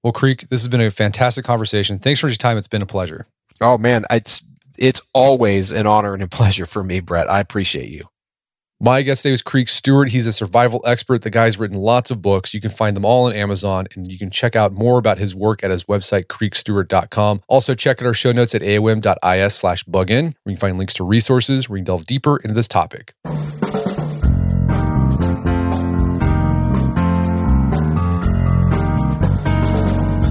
[0.03, 1.97] Well, Creek, this has been a fantastic conversation.
[1.97, 2.57] Thanks for your time.
[2.57, 3.25] It's been a pleasure.
[3.61, 4.43] Oh man, it's
[4.77, 7.31] it's always an honor and a pleasure for me, Brett.
[7.31, 8.07] I appreciate you.
[8.79, 10.09] My guest today was Creek Stewart.
[10.09, 11.23] He's a survival expert.
[11.23, 12.53] The guy's written lots of books.
[12.53, 15.33] You can find them all on Amazon, and you can check out more about his
[15.33, 17.41] work at his website, creekstewart.com.
[17.47, 20.93] Also, check out our show notes at aom.is slash bugin, where you can find links
[20.93, 23.15] to resources where you can delve deeper into this topic.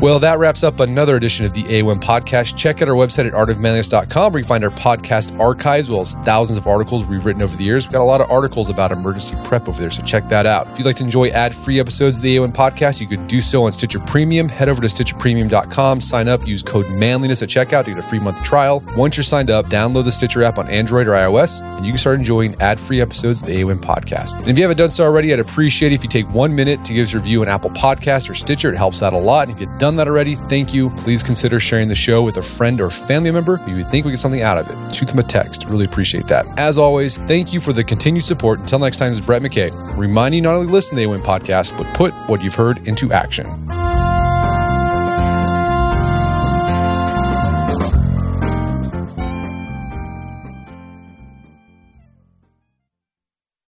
[0.02, 2.54] Well, that wraps up another edition of the AOM podcast.
[2.54, 6.12] Check out our website at artofmanliness.com where you find our podcast archives, as well as
[6.16, 7.86] thousands of articles we've written over the years.
[7.86, 10.68] We've got a lot of articles about emergency prep over there, so check that out.
[10.68, 13.40] If you'd like to enjoy ad free episodes of the AOM podcast, you could do
[13.40, 14.50] so on Stitcher Premium.
[14.50, 18.20] Head over to StitcherPremium.com, sign up, use code manliness at checkout to get a free
[18.20, 18.84] month trial.
[18.96, 21.98] Once you're signed up, download the Stitcher app on Android or iOS, and you can
[21.98, 24.34] start enjoying ad free episodes of the AOM podcast.
[24.34, 26.84] And if you haven't done so already, I'd appreciate it if you take one minute
[26.84, 28.70] to give us a review on Apple Podcast or Stitcher.
[28.72, 29.48] It helps out a lot.
[29.48, 30.90] And if you've done that already, thank you.
[30.90, 34.12] Please consider sharing the show with a friend or family member who you think would
[34.12, 34.94] get something out of it.
[34.94, 35.64] Shoot them a text.
[35.66, 36.46] Really appreciate that.
[36.58, 38.60] As always, thank you for the continued support.
[38.60, 41.76] Until next time, is Brett McKay, reminding you not only listen to the AOM podcast,
[41.76, 43.46] but put what you've heard into action.